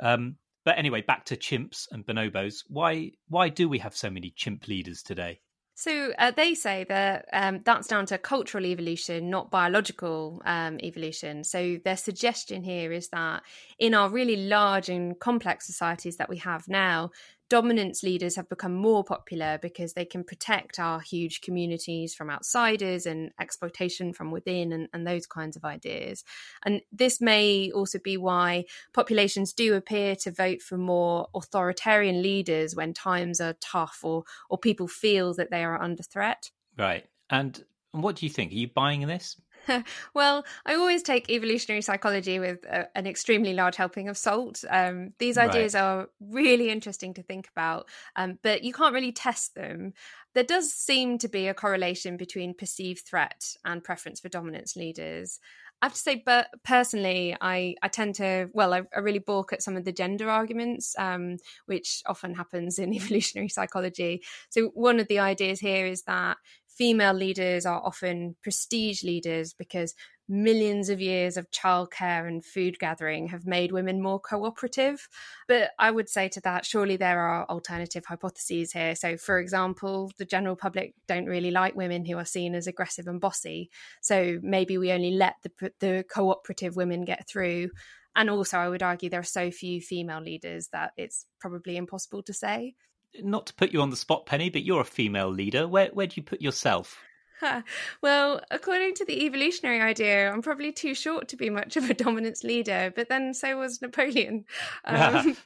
Um, 0.00 0.36
but 0.64 0.78
anyway, 0.78 1.02
back 1.02 1.24
to 1.26 1.36
chimps 1.36 1.86
and 1.90 2.04
bonobos. 2.04 2.64
Why 2.68 3.12
why 3.28 3.48
do 3.48 3.68
we 3.68 3.78
have 3.78 3.96
so 3.96 4.10
many 4.10 4.30
chimp 4.30 4.68
leaders 4.68 5.02
today? 5.02 5.40
So 5.80 6.12
uh, 6.18 6.30
they 6.32 6.54
say 6.54 6.84
that 6.90 7.24
um, 7.32 7.62
that's 7.64 7.88
down 7.88 8.04
to 8.06 8.18
cultural 8.18 8.66
evolution, 8.66 9.30
not 9.30 9.50
biological 9.50 10.42
um, 10.44 10.78
evolution. 10.82 11.42
So 11.42 11.78
their 11.82 11.96
suggestion 11.96 12.62
here 12.62 12.92
is 12.92 13.08
that 13.14 13.44
in 13.78 13.94
our 13.94 14.10
really 14.10 14.36
large 14.36 14.90
and 14.90 15.18
complex 15.18 15.66
societies 15.66 16.18
that 16.18 16.28
we 16.28 16.36
have 16.36 16.68
now, 16.68 17.12
dominance 17.50 18.02
leaders 18.02 18.36
have 18.36 18.48
become 18.48 18.72
more 18.72 19.04
popular 19.04 19.58
because 19.60 19.92
they 19.92 20.06
can 20.06 20.24
protect 20.24 20.78
our 20.78 21.00
huge 21.00 21.42
communities 21.42 22.14
from 22.14 22.30
outsiders 22.30 23.04
and 23.04 23.32
exploitation 23.38 24.14
from 24.14 24.30
within 24.30 24.72
and, 24.72 24.88
and, 24.94 25.06
those 25.06 25.26
kinds 25.26 25.56
of 25.56 25.64
ideas. 25.64 26.22
And 26.64 26.80
this 26.92 27.20
may 27.20 27.70
also 27.72 27.98
be 27.98 28.16
why 28.16 28.64
populations 28.94 29.52
do 29.52 29.74
appear 29.74 30.14
to 30.16 30.30
vote 30.30 30.62
for 30.62 30.78
more 30.78 31.28
authoritarian 31.34 32.22
leaders 32.22 32.76
when 32.76 32.94
times 32.94 33.40
are 33.40 33.56
tough 33.60 33.98
or, 34.02 34.22
or 34.48 34.56
people 34.56 34.86
feel 34.86 35.34
that 35.34 35.50
they 35.50 35.64
are 35.64 35.82
under 35.82 36.04
threat. 36.04 36.50
Right. 36.78 37.04
And 37.28 37.62
what 37.90 38.16
do 38.16 38.26
you 38.26 38.30
think? 38.30 38.52
Are 38.52 38.56
you 38.56 38.68
buying 38.68 39.06
this? 39.06 39.36
well, 40.14 40.44
I 40.66 40.74
always 40.74 41.02
take 41.02 41.30
evolutionary 41.30 41.82
psychology 41.82 42.38
with 42.38 42.64
a, 42.64 42.86
an 42.96 43.06
extremely 43.06 43.52
large 43.52 43.76
helping 43.76 44.08
of 44.08 44.16
salt. 44.16 44.64
Um, 44.68 45.12
these 45.18 45.38
ideas 45.38 45.74
right. 45.74 45.80
are 45.80 46.08
really 46.20 46.70
interesting 46.70 47.14
to 47.14 47.22
think 47.22 47.48
about, 47.48 47.88
um, 48.16 48.38
but 48.42 48.62
you 48.62 48.72
can't 48.72 48.94
really 48.94 49.12
test 49.12 49.54
them. 49.54 49.92
There 50.34 50.44
does 50.44 50.72
seem 50.72 51.18
to 51.18 51.28
be 51.28 51.48
a 51.48 51.54
correlation 51.54 52.16
between 52.16 52.54
perceived 52.54 53.06
threat 53.06 53.56
and 53.64 53.82
preference 53.82 54.20
for 54.20 54.28
dominance 54.28 54.76
leaders. 54.76 55.40
I 55.82 55.86
have 55.86 55.94
to 55.94 55.98
say, 55.98 56.22
but 56.24 56.48
personally, 56.62 57.34
I, 57.40 57.74
I 57.82 57.88
tend 57.88 58.16
to, 58.16 58.50
well, 58.52 58.74
I, 58.74 58.82
I 58.94 58.98
really 59.00 59.18
balk 59.18 59.54
at 59.54 59.62
some 59.62 59.78
of 59.78 59.84
the 59.86 59.92
gender 59.92 60.28
arguments, 60.28 60.94
um, 60.98 61.38
which 61.64 62.02
often 62.04 62.34
happens 62.34 62.78
in 62.78 62.92
evolutionary 62.94 63.48
psychology. 63.48 64.22
So, 64.50 64.70
one 64.74 65.00
of 65.00 65.08
the 65.08 65.20
ideas 65.20 65.58
here 65.58 65.86
is 65.86 66.02
that 66.02 66.36
female 66.80 67.12
leaders 67.12 67.66
are 67.66 67.82
often 67.84 68.34
prestige 68.42 69.04
leaders 69.04 69.52
because 69.52 69.94
millions 70.30 70.88
of 70.88 70.98
years 70.98 71.36
of 71.36 71.50
childcare 71.50 72.26
and 72.26 72.42
food 72.42 72.78
gathering 72.78 73.28
have 73.28 73.44
made 73.46 73.70
women 73.70 74.00
more 74.00 74.18
cooperative. 74.18 75.06
But 75.46 75.72
I 75.78 75.90
would 75.90 76.08
say 76.08 76.30
to 76.30 76.40
that, 76.40 76.64
surely 76.64 76.96
there 76.96 77.20
are 77.20 77.44
alternative 77.50 78.06
hypotheses 78.06 78.72
here. 78.72 78.94
So, 78.94 79.18
for 79.18 79.38
example, 79.38 80.10
the 80.16 80.24
general 80.24 80.56
public 80.56 80.94
don't 81.06 81.26
really 81.26 81.50
like 81.50 81.76
women 81.76 82.06
who 82.06 82.16
are 82.16 82.24
seen 82.24 82.54
as 82.54 82.66
aggressive 82.66 83.06
and 83.06 83.20
bossy. 83.20 83.68
So 84.00 84.38
maybe 84.40 84.78
we 84.78 84.90
only 84.90 85.10
let 85.10 85.34
the, 85.42 85.72
the 85.80 86.06
cooperative 86.10 86.76
women 86.76 87.04
get 87.04 87.28
through. 87.28 87.68
And 88.16 88.30
also, 88.30 88.56
I 88.56 88.70
would 88.70 88.82
argue 88.82 89.10
there 89.10 89.20
are 89.20 89.22
so 89.22 89.50
few 89.50 89.82
female 89.82 90.22
leaders 90.22 90.68
that 90.72 90.92
it's 90.96 91.26
probably 91.40 91.76
impossible 91.76 92.22
to 92.22 92.32
say. 92.32 92.74
Not 93.22 93.46
to 93.46 93.54
put 93.54 93.72
you 93.72 93.80
on 93.80 93.90
the 93.90 93.96
spot, 93.96 94.26
Penny, 94.26 94.50
but 94.50 94.62
you're 94.62 94.80
a 94.80 94.84
female 94.84 95.30
leader. 95.30 95.66
Where 95.66 95.88
where 95.88 96.06
do 96.06 96.14
you 96.16 96.22
put 96.22 96.40
yourself? 96.40 96.98
well, 98.02 98.40
according 98.50 98.94
to 98.94 99.04
the 99.04 99.24
evolutionary 99.24 99.80
idea, 99.80 100.30
I'm 100.30 100.42
probably 100.42 100.72
too 100.72 100.94
short 100.94 101.28
to 101.28 101.36
be 101.36 101.50
much 101.50 101.76
of 101.76 101.88
a 101.88 101.94
dominance 101.94 102.44
leader, 102.44 102.92
but 102.94 103.08
then 103.08 103.34
so 103.34 103.58
was 103.58 103.80
Napoleon. 103.80 104.44
Um, 104.84 105.36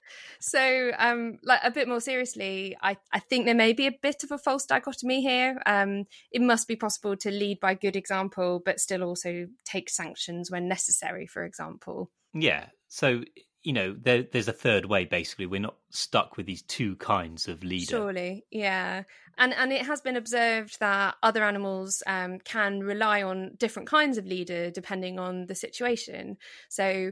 so, 0.40 0.90
um, 0.98 1.38
like 1.42 1.61
a 1.62 1.70
bit 1.70 1.88
more 1.88 2.00
seriously, 2.00 2.77
I, 2.81 2.96
I 3.12 3.18
think 3.18 3.44
there 3.44 3.55
may 3.55 3.72
be 3.72 3.87
a 3.87 3.92
bit 4.03 4.24
of 4.24 4.31
a 4.31 4.38
false 4.38 4.64
dichotomy 4.64 5.22
here. 5.22 5.61
Um, 5.66 6.05
it 6.31 6.40
must 6.40 6.66
be 6.66 6.77
possible 6.77 7.16
to 7.16 7.31
lead 7.31 7.61
by 7.61 7.74
good 7.74 7.96
example, 7.96 8.62
but 8.64 8.81
still 8.81 9.03
also 9.03 9.46
take 9.64 9.90
sanctions 9.90 10.50
when 10.50 10.68
necessary, 10.68 11.27
for 11.27 11.44
example. 11.44 12.11
Yeah. 12.33 12.66
So 12.88 13.22
you 13.64 13.72
know 13.72 13.96
there, 14.00 14.22
there's 14.22 14.48
a 14.48 14.53
third 14.53 14.85
way 14.85 15.05
basically. 15.07 15.46
We're 15.46 15.61
not 15.61 15.77
stuck 15.90 16.37
with 16.37 16.46
these 16.46 16.62
two 16.62 16.96
kinds 16.96 17.48
of 17.48 17.64
leader. 17.64 17.96
Surely 17.96 18.44
yeah. 18.50 19.03
And 19.37 19.53
and 19.55 19.72
it 19.72 19.87
has 19.87 20.00
been 20.00 20.16
observed 20.16 20.79
that 20.81 21.16
other 21.22 21.42
animals 21.42 22.03
um, 22.07 22.38
can 22.38 22.81
rely 22.81 23.22
on 23.22 23.53
different 23.59 23.88
kinds 23.88 24.18
of 24.18 24.27
leader 24.27 24.70
depending 24.70 25.18
on 25.18 25.46
the 25.46 25.55
situation. 25.55 26.37
So 26.68 27.11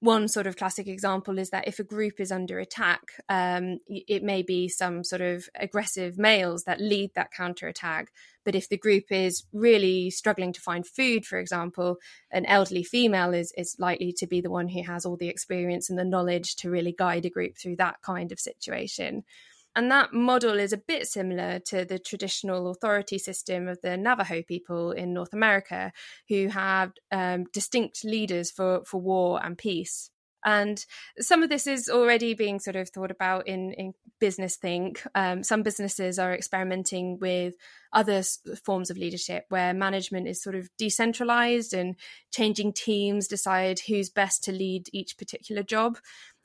one 0.00 0.28
sort 0.28 0.46
of 0.46 0.56
classic 0.56 0.88
example 0.88 1.38
is 1.38 1.50
that 1.50 1.68
if 1.68 1.78
a 1.78 1.84
group 1.84 2.20
is 2.20 2.32
under 2.32 2.58
attack, 2.58 3.02
um, 3.28 3.78
it 3.86 4.22
may 4.22 4.42
be 4.42 4.66
some 4.66 5.04
sort 5.04 5.20
of 5.20 5.46
aggressive 5.54 6.18
males 6.18 6.64
that 6.64 6.80
lead 6.80 7.10
that 7.14 7.32
counterattack. 7.32 8.10
But 8.42 8.54
if 8.54 8.70
the 8.70 8.78
group 8.78 9.12
is 9.12 9.44
really 9.52 10.08
struggling 10.08 10.54
to 10.54 10.60
find 10.60 10.86
food, 10.86 11.26
for 11.26 11.38
example, 11.38 11.98
an 12.30 12.46
elderly 12.46 12.82
female 12.82 13.34
is, 13.34 13.52
is 13.58 13.76
likely 13.78 14.14
to 14.14 14.26
be 14.26 14.40
the 14.40 14.50
one 14.50 14.68
who 14.68 14.82
has 14.82 15.04
all 15.04 15.18
the 15.18 15.28
experience 15.28 15.90
and 15.90 15.98
the 15.98 16.04
knowledge 16.04 16.56
to 16.56 16.70
really 16.70 16.94
guide 16.96 17.26
a 17.26 17.30
group 17.30 17.58
through 17.58 17.76
that 17.76 18.00
kind 18.00 18.32
of 18.32 18.40
situation. 18.40 19.24
And 19.76 19.90
that 19.90 20.12
model 20.12 20.58
is 20.58 20.72
a 20.72 20.76
bit 20.78 21.06
similar 21.06 21.60
to 21.66 21.84
the 21.84 21.98
traditional 21.98 22.70
authority 22.70 23.18
system 23.18 23.68
of 23.68 23.80
the 23.82 23.96
Navajo 23.96 24.42
people 24.42 24.92
in 24.92 25.14
North 25.14 25.32
America, 25.32 25.92
who 26.28 26.48
have 26.48 26.92
um, 27.12 27.44
distinct 27.52 28.04
leaders 28.04 28.50
for, 28.50 28.82
for 28.84 29.00
war 29.00 29.40
and 29.44 29.56
peace. 29.56 30.10
And 30.44 30.84
some 31.18 31.42
of 31.42 31.50
this 31.50 31.66
is 31.66 31.88
already 31.88 32.34
being 32.34 32.60
sort 32.60 32.76
of 32.76 32.88
thought 32.88 33.10
about 33.10 33.46
in, 33.46 33.72
in 33.74 33.92
business 34.20 34.56
think. 34.56 35.02
Um, 35.14 35.42
some 35.42 35.62
businesses 35.62 36.18
are 36.18 36.32
experimenting 36.32 37.18
with 37.18 37.54
other 37.92 38.22
forms 38.64 38.90
of 38.90 38.96
leadership 38.96 39.44
where 39.50 39.74
management 39.74 40.28
is 40.28 40.42
sort 40.42 40.56
of 40.56 40.70
decentralized 40.78 41.74
and 41.74 41.96
changing 42.32 42.72
teams 42.72 43.28
decide 43.28 43.80
who's 43.80 44.08
best 44.08 44.42
to 44.44 44.52
lead 44.52 44.88
each 44.92 45.18
particular 45.18 45.62
job. 45.62 45.98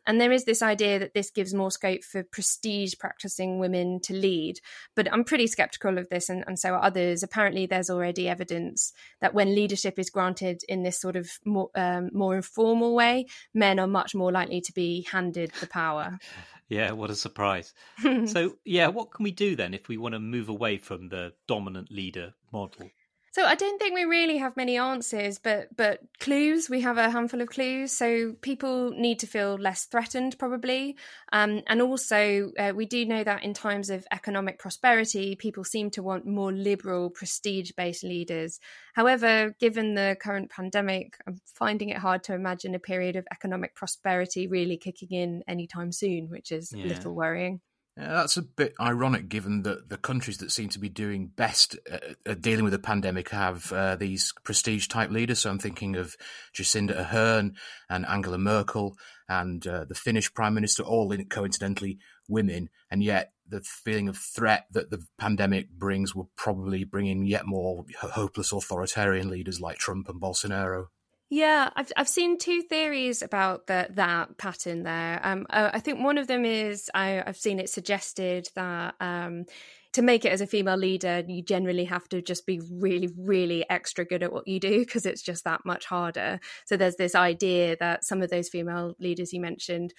And 0.08 0.20
there 0.20 0.32
is 0.32 0.46
this 0.46 0.62
idea 0.62 1.00
that 1.00 1.14
this 1.14 1.32
gives 1.32 1.54
more 1.54 1.72
scope 1.72 2.04
for 2.04 2.24
prestige 2.24 2.94
practicing 3.00 3.60
women 3.60 4.00
to 4.02 4.14
lead. 4.14 4.60
But 4.96 5.12
I'm 5.12 5.24
pretty 5.24 5.48
skeptical 5.48 5.98
of 5.98 6.10
this, 6.10 6.30
and, 6.30 6.44
and 6.48 6.60
so 6.60 6.74
are 6.74 6.84
others. 6.84 7.24
Apparently, 7.24 7.66
there's 7.66 7.90
already 7.90 8.30
evidence 8.30 8.94
that 9.22 9.34
when 9.34 9.56
leadership 9.56 9.98
is 9.98 10.10
granted 10.10 10.62
in 10.68 10.84
this 10.84 11.00
sort 11.00 11.16
of 11.16 11.30
more, 11.46 11.70
um, 11.76 12.10
more 12.14 12.36
informal 12.36 12.96
way, 12.96 13.26
men 13.54 13.80
are 13.80 13.88
much 13.88 14.14
more 14.14 14.32
likely 14.32 14.62
to 14.62 14.74
be 14.74 15.08
handed 15.12 15.52
the 15.60 15.68
power. 15.68 16.20
Yeah, 16.68 16.94
what 16.94 17.12
a 17.12 17.16
surprise. 17.16 17.76
so, 18.26 18.58
yeah, 18.66 18.88
what 18.88 19.12
can 19.12 19.24
we 19.24 19.32
do 19.32 19.56
then 19.56 19.76
if 19.76 19.88
we 19.88 19.98
want 19.98 20.14
to 20.14 20.20
move 20.20 20.50
away 20.50 20.80
from 20.80 21.10
the 21.10 21.34
dominant 21.48 21.92
leader 21.92 22.34
model? 22.52 22.90
So 23.36 23.44
I 23.44 23.56
don't 23.56 23.78
think 23.78 23.94
we 23.94 24.06
really 24.06 24.38
have 24.38 24.56
many 24.56 24.78
answers, 24.78 25.40
but 25.40 25.68
but 25.76 26.00
clues. 26.22 26.70
We 26.70 26.80
have 26.80 26.98
a 26.98 27.10
handful 27.10 27.42
of 27.42 27.50
clues. 27.50 27.92
So 27.92 28.32
people 28.42 28.92
need 28.92 29.20
to 29.20 29.28
feel 29.28 29.56
less 29.56 29.88
threatened, 29.88 30.40
probably, 30.40 30.96
um, 31.34 31.62
and 31.68 31.82
also 31.82 32.54
uh, 32.58 32.72
we 32.74 32.86
do 32.86 33.06
know 33.06 33.26
that 33.26 33.44
in 33.44 33.54
times 33.54 33.90
of 33.90 34.08
economic 34.10 34.58
prosperity, 34.58 35.36
people 35.36 35.66
seem 35.66 35.92
to 35.92 36.02
want 36.02 36.26
more 36.26 36.54
liberal, 36.54 37.10
prestige-based 37.10 38.06
leaders. 38.06 38.62
However, 38.94 39.54
given 39.60 39.96
the 39.96 40.16
current 40.18 40.50
pandemic, 40.50 41.18
I'm 41.28 41.42
finding 41.46 41.90
it 41.90 41.98
hard 41.98 42.24
to 42.24 42.34
imagine 42.34 42.74
a 42.74 42.80
period 42.80 43.18
of 43.18 43.28
economic 43.34 43.76
prosperity 43.76 44.48
really 44.48 44.78
kicking 44.78 45.12
in 45.12 45.44
anytime 45.46 45.92
soon, 45.92 46.30
which 46.30 46.54
is 46.54 46.72
yeah. 46.72 46.86
a 46.86 46.88
little 46.88 47.14
worrying. 47.14 47.60
Yeah, 47.98 48.14
that's 48.14 48.36
a 48.36 48.42
bit 48.42 48.74
ironic 48.80 49.30
given 49.30 49.64
that 49.64 49.88
the 49.88 49.98
countries 49.98 50.40
that 50.40 50.52
seem 50.52 50.68
to 50.70 50.80
be 50.80 50.90
doing 50.90 51.28
best 51.28 51.78
at 52.26 52.42
dealing 52.42 52.66
with 52.66 52.74
the 52.74 52.80
pandemic 52.80 53.30
have 53.30 53.72
uh, 53.72 53.96
these 53.96 54.34
prestige 54.44 54.88
type 54.88 55.12
leaders. 55.12 55.40
So 55.40 55.50
I'm 55.50 55.60
thinking 55.60 55.96
of 55.96 56.18
Jacinda 56.54 57.08
Ardern 57.08 57.54
and 57.90 58.06
Angela 58.06 58.38
Merkel 58.38 58.98
and 59.30 59.66
uh, 59.66 59.86
the 59.86 59.96
Finnish 59.96 60.34
Prime 60.34 60.54
Minister, 60.54 60.84
all 60.84 61.10
in, 61.14 61.26
coincidentally 61.30 61.98
women. 62.28 62.70
And 62.92 63.02
yet 63.02 63.32
the 63.48 63.62
feeling 63.62 64.10
of 64.10 64.18
threat 64.18 64.66
that 64.72 64.90
the 64.90 65.06
pandemic 65.18 65.70
brings 65.72 66.14
will 66.14 66.30
probably 66.36 66.84
bring 66.84 67.08
in 67.08 67.26
yet 67.26 67.46
more 67.46 67.86
hopeless 68.02 68.52
authoritarian 68.52 69.30
leaders 69.30 69.62
like 69.62 69.78
Trump 69.78 70.10
and 70.10 70.22
Bolsonaro. 70.22 70.88
Yeah, 71.30 71.70
I've 71.76 71.92
I've 71.98 72.08
seen 72.08 72.38
two 72.38 72.62
theories 72.62 73.24
about 73.24 73.66
the, 73.66 73.88
that 73.92 74.38
pattern 74.38 74.84
there. 74.84 75.20
Um, 75.24 75.48
uh, 75.50 75.72
I 75.74 75.80
think 75.80 76.04
one 76.04 76.20
of 76.20 76.28
them 76.28 76.46
is 76.46 76.90
I, 76.94 77.24
have 77.26 77.38
seen 77.38 77.60
it 77.60 77.70
suggested 77.70 78.50
that 78.56 78.94
um, 79.00 79.46
to 79.94 80.04
make 80.04 80.24
it 80.24 80.32
as 80.32 80.42
a 80.42 80.48
female 80.48 80.78
leader, 80.78 81.24
you 81.28 81.42
generally 81.42 81.86
have 81.86 82.08
to 82.10 82.22
just 82.22 82.46
be 82.46 82.62
really, 82.70 83.10
really 83.18 83.68
extra 83.70 84.06
good 84.06 84.22
at 84.22 84.32
what 84.32 84.48
you 84.48 84.60
do 84.60 84.80
because 84.80 85.06
it's 85.06 85.22
just 85.22 85.46
that 85.46 85.66
much 85.66 85.86
harder. 85.86 86.40
So 86.66 86.78
there's 86.78 86.98
this 86.98 87.16
idea 87.16 87.76
that 87.80 88.04
some 88.04 88.22
of 88.22 88.30
those 88.30 88.50
female 88.50 88.94
leaders 89.00 89.34
you 89.34 89.42
mentioned 89.42 89.94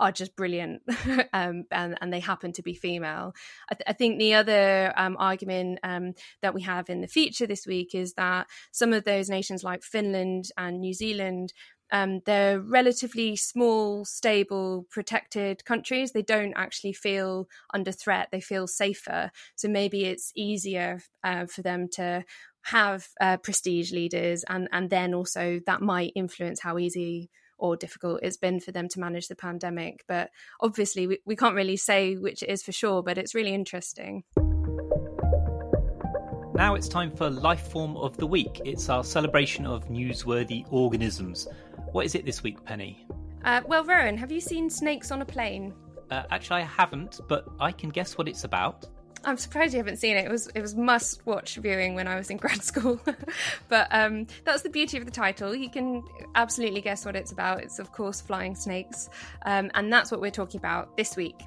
are 0.00 0.10
just 0.10 0.34
brilliant 0.34 0.82
um, 1.32 1.64
and, 1.70 1.96
and 2.00 2.12
they 2.12 2.20
happen 2.20 2.52
to 2.54 2.62
be 2.62 2.74
female. 2.74 3.34
I, 3.70 3.74
th- 3.74 3.84
I 3.86 3.92
think 3.92 4.18
the 4.18 4.34
other 4.34 4.92
um, 4.96 5.16
argument 5.18 5.78
um, 5.82 6.14
that 6.42 6.54
we 6.54 6.62
have 6.62 6.90
in 6.90 7.02
the 7.02 7.06
feature 7.06 7.46
this 7.46 7.66
week 7.66 7.94
is 7.94 8.14
that 8.14 8.46
some 8.72 8.92
of 8.92 9.04
those 9.04 9.28
nations 9.28 9.62
like 9.62 9.82
Finland 9.82 10.46
and 10.56 10.80
New 10.80 10.94
Zealand 10.94 11.52
um, 11.92 12.20
they're 12.24 12.60
relatively 12.60 13.36
small, 13.36 14.04
stable, 14.04 14.86
protected 14.90 15.64
countries. 15.64 16.12
They 16.12 16.22
don't 16.22 16.54
actually 16.54 16.92
feel 16.92 17.48
under 17.74 17.92
threat. 17.92 18.28
They 18.30 18.40
feel 18.40 18.66
safer. 18.66 19.30
So 19.56 19.68
maybe 19.68 20.04
it's 20.04 20.32
easier 20.36 21.00
uh, 21.24 21.46
for 21.46 21.62
them 21.62 21.88
to 21.94 22.24
have 22.62 23.08
uh, 23.20 23.38
prestige 23.38 23.90
leaders, 23.92 24.44
and 24.48 24.68
and 24.70 24.90
then 24.90 25.14
also 25.14 25.60
that 25.66 25.80
might 25.80 26.12
influence 26.14 26.60
how 26.60 26.78
easy 26.78 27.30
or 27.60 27.76
difficult 27.76 28.20
it's 28.22 28.36
been 28.36 28.60
for 28.60 28.72
them 28.72 28.88
to 28.88 29.00
manage 29.00 29.28
the 29.28 29.36
pandemic. 29.36 30.04
But 30.08 30.30
obviously, 30.60 31.06
we, 31.06 31.18
we 31.24 31.36
can't 31.36 31.54
really 31.54 31.76
say 31.76 32.16
which 32.16 32.42
it 32.42 32.48
is 32.48 32.62
for 32.62 32.72
sure, 32.72 33.02
but 33.02 33.18
it's 33.18 33.34
really 33.34 33.54
interesting. 33.54 34.24
Now 36.54 36.74
it's 36.74 36.88
time 36.88 37.10
for 37.10 37.30
Life 37.30 37.68
Form 37.68 37.96
of 37.96 38.16
the 38.18 38.26
Week. 38.26 38.60
It's 38.64 38.88
our 38.90 39.02
celebration 39.02 39.64
of 39.64 39.88
newsworthy 39.88 40.66
organisms. 40.70 41.48
What 41.92 42.04
is 42.04 42.14
it 42.14 42.26
this 42.26 42.42
week, 42.42 42.62
Penny? 42.64 43.06
Uh, 43.44 43.62
well, 43.66 43.82
Rowan, 43.84 44.18
have 44.18 44.30
you 44.30 44.40
seen 44.40 44.68
Snakes 44.68 45.10
on 45.10 45.22
a 45.22 45.24
Plane? 45.24 45.72
Uh, 46.10 46.24
actually, 46.30 46.60
I 46.62 46.64
haven't, 46.64 47.20
but 47.28 47.46
I 47.58 47.72
can 47.72 47.88
guess 47.88 48.18
what 48.18 48.28
it's 48.28 48.44
about. 48.44 48.86
I'm 49.24 49.36
surprised 49.36 49.74
you 49.74 49.78
haven't 49.78 49.98
seen 49.98 50.16
it. 50.16 50.24
It 50.24 50.30
was 50.30 50.46
it 50.54 50.60
was 50.60 50.74
must 50.74 51.26
watch 51.26 51.56
viewing 51.56 51.94
when 51.94 52.08
I 52.08 52.16
was 52.16 52.30
in 52.30 52.38
grad 52.38 52.62
school. 52.62 53.00
but 53.68 53.88
um, 53.90 54.26
that's 54.44 54.62
the 54.62 54.70
beauty 54.70 54.96
of 54.96 55.04
the 55.04 55.10
title. 55.10 55.54
You 55.54 55.70
can 55.70 56.02
absolutely 56.34 56.80
guess 56.80 57.04
what 57.04 57.16
it's 57.16 57.32
about. 57.32 57.60
It's 57.60 57.78
of 57.78 57.92
course 57.92 58.20
flying 58.20 58.54
snakes, 58.54 59.10
um, 59.44 59.70
and 59.74 59.92
that's 59.92 60.10
what 60.10 60.20
we're 60.20 60.30
talking 60.30 60.58
about 60.58 60.96
this 60.96 61.16
week. 61.16 61.40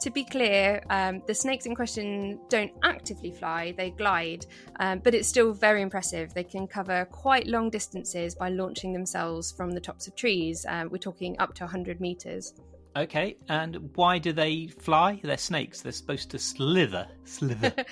To 0.00 0.10
be 0.10 0.24
clear, 0.24 0.82
um, 0.88 1.22
the 1.26 1.34
snakes 1.34 1.66
in 1.66 1.74
question 1.74 2.40
don't 2.48 2.72
actively 2.82 3.30
fly, 3.30 3.72
they 3.76 3.90
glide, 3.90 4.46
um, 4.78 5.00
but 5.00 5.14
it's 5.14 5.28
still 5.28 5.52
very 5.52 5.82
impressive. 5.82 6.32
They 6.32 6.42
can 6.42 6.66
cover 6.66 7.04
quite 7.04 7.46
long 7.46 7.68
distances 7.68 8.34
by 8.34 8.48
launching 8.48 8.94
themselves 8.94 9.52
from 9.52 9.72
the 9.72 9.80
tops 9.80 10.06
of 10.06 10.16
trees. 10.16 10.64
Uh, 10.66 10.86
we're 10.90 10.96
talking 10.96 11.36
up 11.38 11.54
to 11.56 11.64
100 11.64 12.00
metres. 12.00 12.54
Okay, 12.96 13.36
and 13.48 13.90
why 13.94 14.18
do 14.18 14.32
they 14.32 14.66
fly? 14.66 15.20
They're 15.22 15.38
snakes. 15.38 15.80
They're 15.80 15.92
supposed 15.92 16.30
to 16.30 16.38
slither. 16.38 17.06
Slither. 17.24 17.72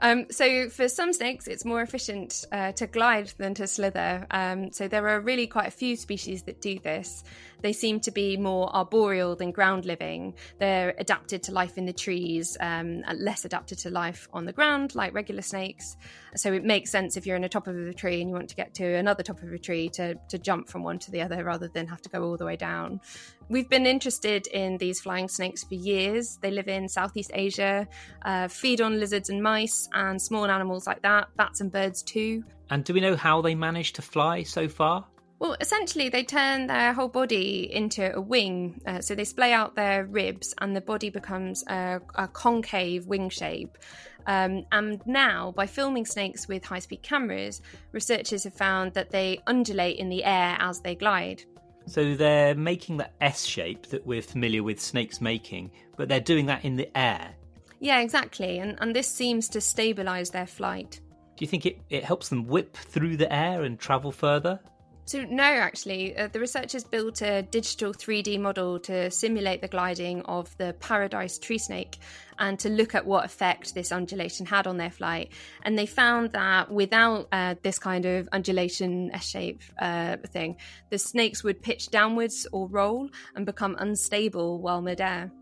Um, 0.00 0.26
so 0.30 0.68
for 0.68 0.88
some 0.88 1.12
snakes, 1.12 1.46
it's 1.46 1.64
more 1.64 1.82
efficient 1.82 2.44
uh, 2.52 2.72
to 2.72 2.86
glide 2.86 3.32
than 3.38 3.54
to 3.54 3.66
slither. 3.66 4.26
Um, 4.30 4.72
so 4.72 4.88
there 4.88 5.08
are 5.08 5.20
really 5.20 5.46
quite 5.46 5.66
a 5.66 5.72
few 5.72 5.96
species 5.96 6.42
that 6.44 6.60
do 6.60 6.78
this. 6.78 7.24
They 7.60 7.72
seem 7.72 7.98
to 8.00 8.12
be 8.12 8.36
more 8.36 8.74
arboreal 8.74 9.34
than 9.34 9.50
ground 9.50 9.84
living. 9.84 10.34
They're 10.58 10.94
adapted 10.98 11.42
to 11.44 11.52
life 11.52 11.76
in 11.76 11.86
the 11.86 11.92
trees, 11.92 12.56
um, 12.60 13.02
and 13.06 13.20
less 13.20 13.44
adapted 13.44 13.78
to 13.78 13.90
life 13.90 14.28
on 14.32 14.44
the 14.44 14.52
ground, 14.52 14.94
like 14.94 15.12
regular 15.12 15.42
snakes. 15.42 15.96
So 16.36 16.52
it 16.52 16.64
makes 16.64 16.90
sense 16.90 17.16
if 17.16 17.26
you're 17.26 17.36
in 17.36 17.42
the 17.42 17.48
top 17.48 17.66
of 17.66 17.76
a 17.76 17.92
tree 17.92 18.20
and 18.20 18.30
you 18.30 18.36
want 18.36 18.50
to 18.50 18.56
get 18.56 18.74
to 18.74 18.84
another 18.84 19.24
top 19.24 19.42
of 19.42 19.52
a 19.52 19.58
tree 19.58 19.88
to, 19.90 20.14
to 20.28 20.38
jump 20.38 20.68
from 20.68 20.84
one 20.84 21.00
to 21.00 21.10
the 21.10 21.22
other 21.22 21.42
rather 21.42 21.66
than 21.66 21.88
have 21.88 22.02
to 22.02 22.08
go 22.08 22.22
all 22.22 22.36
the 22.36 22.46
way 22.46 22.56
down. 22.56 23.00
We've 23.50 23.68
been 23.68 23.86
interested 23.86 24.46
in 24.48 24.76
these 24.76 25.00
flying 25.00 25.28
snakes 25.28 25.64
for 25.64 25.74
years. 25.74 26.38
They 26.42 26.50
live 26.50 26.68
in 26.68 26.86
Southeast 26.86 27.30
Asia, 27.32 27.88
uh, 28.22 28.48
feed 28.48 28.82
on 28.82 29.00
lizards 29.00 29.30
and 29.30 29.42
mice 29.42 29.88
and 29.94 30.20
small 30.20 30.46
animals 30.46 30.86
like 30.86 31.00
that, 31.02 31.34
bats 31.36 31.62
and 31.62 31.72
birds 31.72 32.02
too. 32.02 32.44
And 32.68 32.84
do 32.84 32.92
we 32.92 33.00
know 33.00 33.16
how 33.16 33.40
they 33.40 33.54
manage 33.54 33.94
to 33.94 34.02
fly 34.02 34.42
so 34.42 34.68
far? 34.68 35.06
Well, 35.38 35.56
essentially, 35.60 36.08
they 36.08 36.24
turn 36.24 36.66
their 36.66 36.92
whole 36.92 37.08
body 37.08 37.72
into 37.72 38.14
a 38.14 38.20
wing. 38.20 38.82
Uh, 38.84 39.00
so 39.00 39.14
they 39.14 39.24
splay 39.24 39.52
out 39.52 39.76
their 39.76 40.04
ribs, 40.04 40.52
and 40.58 40.74
the 40.74 40.80
body 40.80 41.10
becomes 41.10 41.64
a, 41.68 42.00
a 42.16 42.26
concave 42.28 43.06
wing 43.06 43.30
shape. 43.30 43.78
Um, 44.26 44.66
and 44.72 45.00
now, 45.06 45.52
by 45.52 45.66
filming 45.66 46.04
snakes 46.04 46.48
with 46.48 46.64
high 46.64 46.80
speed 46.80 47.02
cameras, 47.02 47.62
researchers 47.92 48.44
have 48.44 48.54
found 48.54 48.94
that 48.94 49.10
they 49.10 49.40
undulate 49.46 49.96
in 49.98 50.08
the 50.08 50.24
air 50.24 50.56
as 50.60 50.80
they 50.80 50.96
glide. 50.96 51.44
So 51.88 52.14
they're 52.14 52.54
making 52.54 52.98
the 52.98 53.08
S 53.20 53.44
shape 53.44 53.86
that 53.88 54.06
we're 54.06 54.22
familiar 54.22 54.62
with 54.62 54.80
snakes 54.80 55.20
making, 55.20 55.70
but 55.96 56.08
they're 56.08 56.20
doing 56.20 56.46
that 56.46 56.64
in 56.64 56.76
the 56.76 56.96
air. 56.96 57.34
Yeah, 57.80 58.00
exactly. 58.00 58.58
And, 58.58 58.76
and 58.80 58.94
this 58.94 59.08
seems 59.08 59.48
to 59.50 59.60
stabilize 59.60 60.30
their 60.30 60.46
flight. 60.46 61.00
Do 61.36 61.44
you 61.44 61.46
think 61.46 61.66
it, 61.66 61.80
it 61.88 62.04
helps 62.04 62.28
them 62.28 62.46
whip 62.46 62.76
through 62.76 63.16
the 63.16 63.32
air 63.32 63.62
and 63.62 63.78
travel 63.78 64.12
further? 64.12 64.60
So, 65.08 65.24
no, 65.24 65.42
actually, 65.42 66.14
uh, 66.18 66.28
the 66.30 66.38
researchers 66.38 66.84
built 66.84 67.22
a 67.22 67.40
digital 67.40 67.94
3D 67.94 68.38
model 68.38 68.78
to 68.80 69.10
simulate 69.10 69.62
the 69.62 69.68
gliding 69.68 70.20
of 70.26 70.54
the 70.58 70.76
paradise 70.80 71.38
tree 71.38 71.56
snake 71.56 71.96
and 72.38 72.58
to 72.58 72.68
look 72.68 72.94
at 72.94 73.06
what 73.06 73.24
effect 73.24 73.74
this 73.74 73.90
undulation 73.90 74.44
had 74.44 74.66
on 74.66 74.76
their 74.76 74.90
flight. 74.90 75.32
And 75.62 75.78
they 75.78 75.86
found 75.86 76.32
that 76.32 76.70
without 76.70 77.26
uh, 77.32 77.54
this 77.62 77.78
kind 77.78 78.04
of 78.04 78.28
undulation 78.32 79.10
S 79.14 79.26
shape 79.26 79.62
uh, 79.80 80.18
thing, 80.26 80.56
the 80.90 80.98
snakes 80.98 81.42
would 81.42 81.62
pitch 81.62 81.88
downwards 81.88 82.46
or 82.52 82.68
roll 82.68 83.08
and 83.34 83.46
become 83.46 83.76
unstable 83.78 84.60
while 84.60 84.82
midair. 84.82 85.32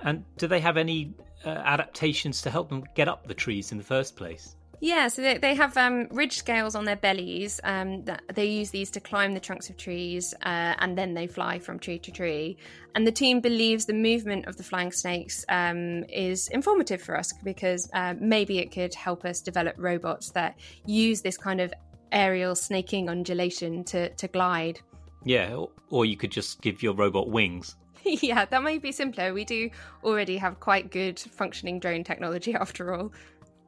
And 0.00 0.24
do 0.38 0.46
they 0.46 0.60
have 0.60 0.78
any 0.78 1.12
uh, 1.44 1.50
adaptations 1.50 2.40
to 2.40 2.50
help 2.50 2.70
them 2.70 2.84
get 2.94 3.06
up 3.06 3.26
the 3.26 3.34
trees 3.34 3.70
in 3.70 3.76
the 3.76 3.84
first 3.84 4.16
place? 4.16 4.56
Yeah, 4.82 5.08
so 5.08 5.20
they, 5.20 5.36
they 5.36 5.54
have 5.54 5.76
um, 5.76 6.08
ridge 6.10 6.38
scales 6.38 6.74
on 6.74 6.86
their 6.86 6.96
bellies. 6.96 7.60
Um, 7.64 8.02
that 8.04 8.22
they 8.34 8.46
use 8.46 8.70
these 8.70 8.90
to 8.92 9.00
climb 9.00 9.34
the 9.34 9.40
trunks 9.40 9.68
of 9.68 9.76
trees, 9.76 10.32
uh, 10.42 10.74
and 10.78 10.96
then 10.96 11.12
they 11.12 11.26
fly 11.26 11.58
from 11.58 11.78
tree 11.78 11.98
to 11.98 12.10
tree. 12.10 12.56
And 12.94 13.06
the 13.06 13.12
team 13.12 13.40
believes 13.40 13.84
the 13.84 13.92
movement 13.92 14.46
of 14.46 14.56
the 14.56 14.62
flying 14.62 14.90
snakes 14.90 15.44
um, 15.50 16.04
is 16.04 16.48
informative 16.48 17.02
for 17.02 17.16
us 17.16 17.32
because 17.44 17.90
uh, 17.92 18.14
maybe 18.18 18.58
it 18.58 18.72
could 18.72 18.94
help 18.94 19.26
us 19.26 19.42
develop 19.42 19.76
robots 19.78 20.30
that 20.30 20.56
use 20.86 21.20
this 21.20 21.36
kind 21.36 21.60
of 21.60 21.72
aerial 22.10 22.54
snaking 22.56 23.10
undulation 23.10 23.84
to, 23.84 24.08
to 24.14 24.28
glide. 24.28 24.80
Yeah, 25.24 25.66
or 25.90 26.06
you 26.06 26.16
could 26.16 26.32
just 26.32 26.62
give 26.62 26.82
your 26.82 26.94
robot 26.94 27.28
wings. 27.28 27.76
yeah, 28.04 28.46
that 28.46 28.62
might 28.62 28.80
be 28.80 28.92
simpler. 28.92 29.34
We 29.34 29.44
do 29.44 29.68
already 30.02 30.38
have 30.38 30.58
quite 30.58 30.90
good 30.90 31.18
functioning 31.18 31.78
drone 31.80 32.02
technology 32.02 32.54
after 32.60 32.94
all. 32.94 33.12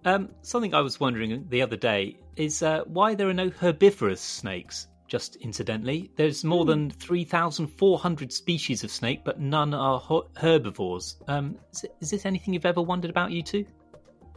Um, 0.04 0.30
something 0.42 0.74
I 0.74 0.80
was 0.80 0.98
wondering 0.98 1.46
the 1.48 1.62
other 1.62 1.76
day 1.76 2.18
is 2.36 2.62
uh, 2.62 2.82
why 2.86 3.14
there 3.14 3.28
are 3.28 3.34
no 3.34 3.50
herbivorous 3.50 4.20
snakes. 4.20 4.88
Just 5.06 5.36
incidentally, 5.36 6.10
there's 6.16 6.42
more 6.42 6.64
than 6.64 6.90
3,400 6.90 8.32
species 8.32 8.82
of 8.82 8.90
snake, 8.90 9.20
but 9.24 9.38
none 9.38 9.74
are 9.74 10.02
herbivores. 10.36 11.16
Um, 11.28 11.58
is, 11.70 11.84
is, 12.00 12.10
this 12.10 12.24
anything 12.24 12.54
you've 12.54 12.64
ever 12.64 12.80
wondered 12.80 13.10
about, 13.10 13.30
you 13.30 13.42
two? 13.42 13.66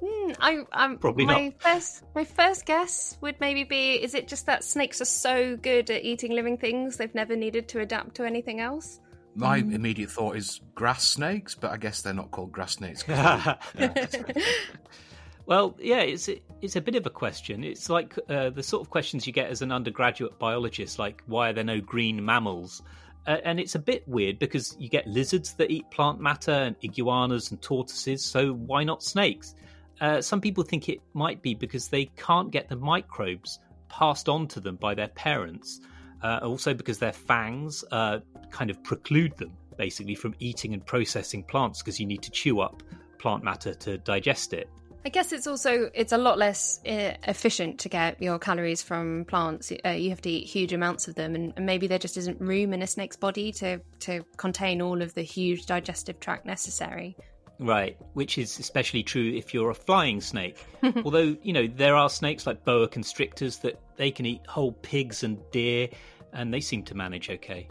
Mm, 0.03 0.35
I, 0.41 0.63
um, 0.73 0.97
Probably 0.97 1.25
my 1.25 1.45
not. 1.45 1.61
First, 1.61 2.03
my 2.13 2.25
first 2.25 2.65
guess 2.65 3.17
would 3.21 3.39
maybe 3.39 3.63
be: 3.63 3.93
is 3.93 4.13
it 4.13 4.27
just 4.27 4.45
that 4.47 4.65
snakes 4.65 4.99
are 4.99 5.05
so 5.05 5.55
good 5.55 5.89
at 5.89 6.03
eating 6.03 6.33
living 6.33 6.57
things 6.57 6.97
they've 6.97 7.15
never 7.15 7.37
needed 7.37 7.69
to 7.69 7.79
adapt 7.79 8.15
to 8.15 8.25
anything 8.25 8.59
else? 8.59 8.99
My 9.33 9.61
mm. 9.61 9.73
immediate 9.73 10.11
thought 10.11 10.35
is 10.35 10.59
grass 10.75 11.07
snakes, 11.07 11.55
but 11.55 11.71
I 11.71 11.77
guess 11.77 12.01
they're 12.01 12.13
not 12.13 12.31
called 12.31 12.51
grass 12.51 12.73
snakes. 12.73 13.05
well, 15.45 15.75
yeah, 15.79 16.01
it's 16.01 16.29
it's 16.61 16.75
a 16.75 16.81
bit 16.81 16.95
of 16.95 17.05
a 17.05 17.09
question. 17.09 17.63
It's 17.63 17.89
like 17.89 18.17
uh, 18.29 18.49
the 18.49 18.63
sort 18.63 18.81
of 18.81 18.89
questions 18.89 19.27
you 19.27 19.33
get 19.33 19.49
as 19.49 19.61
an 19.61 19.71
undergraduate 19.71 20.39
biologist, 20.39 20.97
like 20.99 21.21
why 21.27 21.49
are 21.49 21.53
there 21.53 21.63
no 21.63 21.79
green 21.79 22.23
mammals? 22.23 22.81
Uh, 23.27 23.37
and 23.43 23.59
it's 23.59 23.75
a 23.75 23.79
bit 23.79 24.07
weird 24.07 24.37
because 24.37 24.75
you 24.79 24.87
get 24.87 25.07
lizards 25.07 25.53
that 25.53 25.71
eat 25.71 25.89
plant 25.89 26.19
matter 26.19 26.51
and 26.51 26.75
iguanas 26.83 27.49
and 27.51 27.61
tortoises. 27.61 28.23
So 28.23 28.53
why 28.53 28.83
not 28.83 29.03
snakes? 29.03 29.55
Uh, 29.99 30.21
some 30.21 30.41
people 30.41 30.63
think 30.63 30.89
it 30.89 30.99
might 31.13 31.41
be 31.41 31.55
because 31.55 31.87
they 31.87 32.05
can't 32.17 32.51
get 32.51 32.69
the 32.69 32.75
microbes 32.75 33.59
passed 33.89 34.29
on 34.29 34.47
to 34.49 34.59
them 34.59 34.75
by 34.75 34.93
their 34.93 35.07
parents. 35.09 35.81
Uh, 36.21 36.39
also 36.43 36.73
because 36.73 36.97
their 36.97 37.13
fangs 37.13 37.83
uh, 37.91 38.19
kind 38.51 38.69
of 38.69 38.81
preclude 38.83 39.35
them 39.37 39.51
basically 39.77 40.15
from 40.15 40.33
eating 40.39 40.73
and 40.73 40.85
processing 40.85 41.43
plants 41.43 41.81
because 41.81 41.99
you 41.99 42.05
need 42.05 42.21
to 42.21 42.31
chew 42.31 42.59
up 42.61 42.81
plant 43.17 43.43
matter 43.43 43.73
to 43.73 43.97
digest 43.99 44.53
it. 44.53 44.69
I 45.05 45.09
guess 45.09 45.31
it's 45.31 45.45
also 45.45 45.91
it's 45.93 46.11
a 46.11 46.17
lot 46.17 46.39
less 46.39 46.79
uh, 46.83 47.13
efficient 47.27 47.79
to 47.81 47.89
get 47.89 48.19
your 48.19 48.39
calories 48.39 48.81
from 48.81 49.25
plants. 49.25 49.71
Uh, 49.85 49.89
you 49.89 50.09
have 50.09 50.21
to 50.21 50.29
eat 50.31 50.47
huge 50.47 50.73
amounts 50.73 51.07
of 51.07 51.13
them, 51.13 51.35
and, 51.35 51.53
and, 51.55 51.65
maybe 51.67 51.85
there 51.85 51.99
just 51.99 52.17
isn't 52.17 52.41
room 52.41 52.73
in 52.73 52.81
a 52.81 52.87
snake's 52.87 53.15
body 53.15 53.51
to 53.53 53.79
to 53.99 54.25
contain 54.37 54.81
all 54.81 55.03
of 55.03 55.13
the 55.13 55.21
huge 55.21 55.67
digestive 55.67 56.19
tract 56.19 56.47
necessary. 56.47 57.15
Right, 57.59 57.97
which 58.13 58.39
is 58.39 58.57
especially 58.57 59.03
true 59.03 59.31
if 59.35 59.53
you're 59.53 59.69
a 59.69 59.75
flying 59.75 60.21
snake. 60.21 60.65
Although 61.05 61.37
you 61.43 61.53
know 61.53 61.67
there 61.67 61.95
are 61.95 62.09
snakes 62.09 62.47
like 62.47 62.65
boa 62.65 62.87
constrictors 62.87 63.57
that 63.57 63.79
they 63.97 64.09
can 64.09 64.25
eat 64.25 64.41
whole 64.47 64.71
pigs 64.71 65.23
and 65.23 65.39
deer, 65.51 65.87
and 66.33 66.51
they 66.51 66.61
seem 66.61 66.81
to 66.81 66.95
manage 66.95 67.29
okay. 67.29 67.69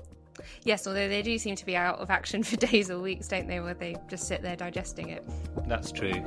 Yes, 0.63 0.87
although 0.87 1.09
they 1.09 1.23
do 1.23 1.39
seem 1.39 1.57
to 1.57 1.67
be 1.67 1.77
out 1.77 1.99
of 1.99 2.11
action 2.11 2.43
for 2.45 2.57
days 2.57 2.91
or 2.93 3.01
weeks, 3.01 3.27
don't 3.27 3.49
they? 3.49 3.59
Where 3.59 3.75
they 3.75 3.97
just 4.09 4.29
sit 4.29 4.41
there 4.41 4.55
digesting 4.55 5.09
it. 5.09 5.25
That's 5.67 5.91
true. 5.91 6.23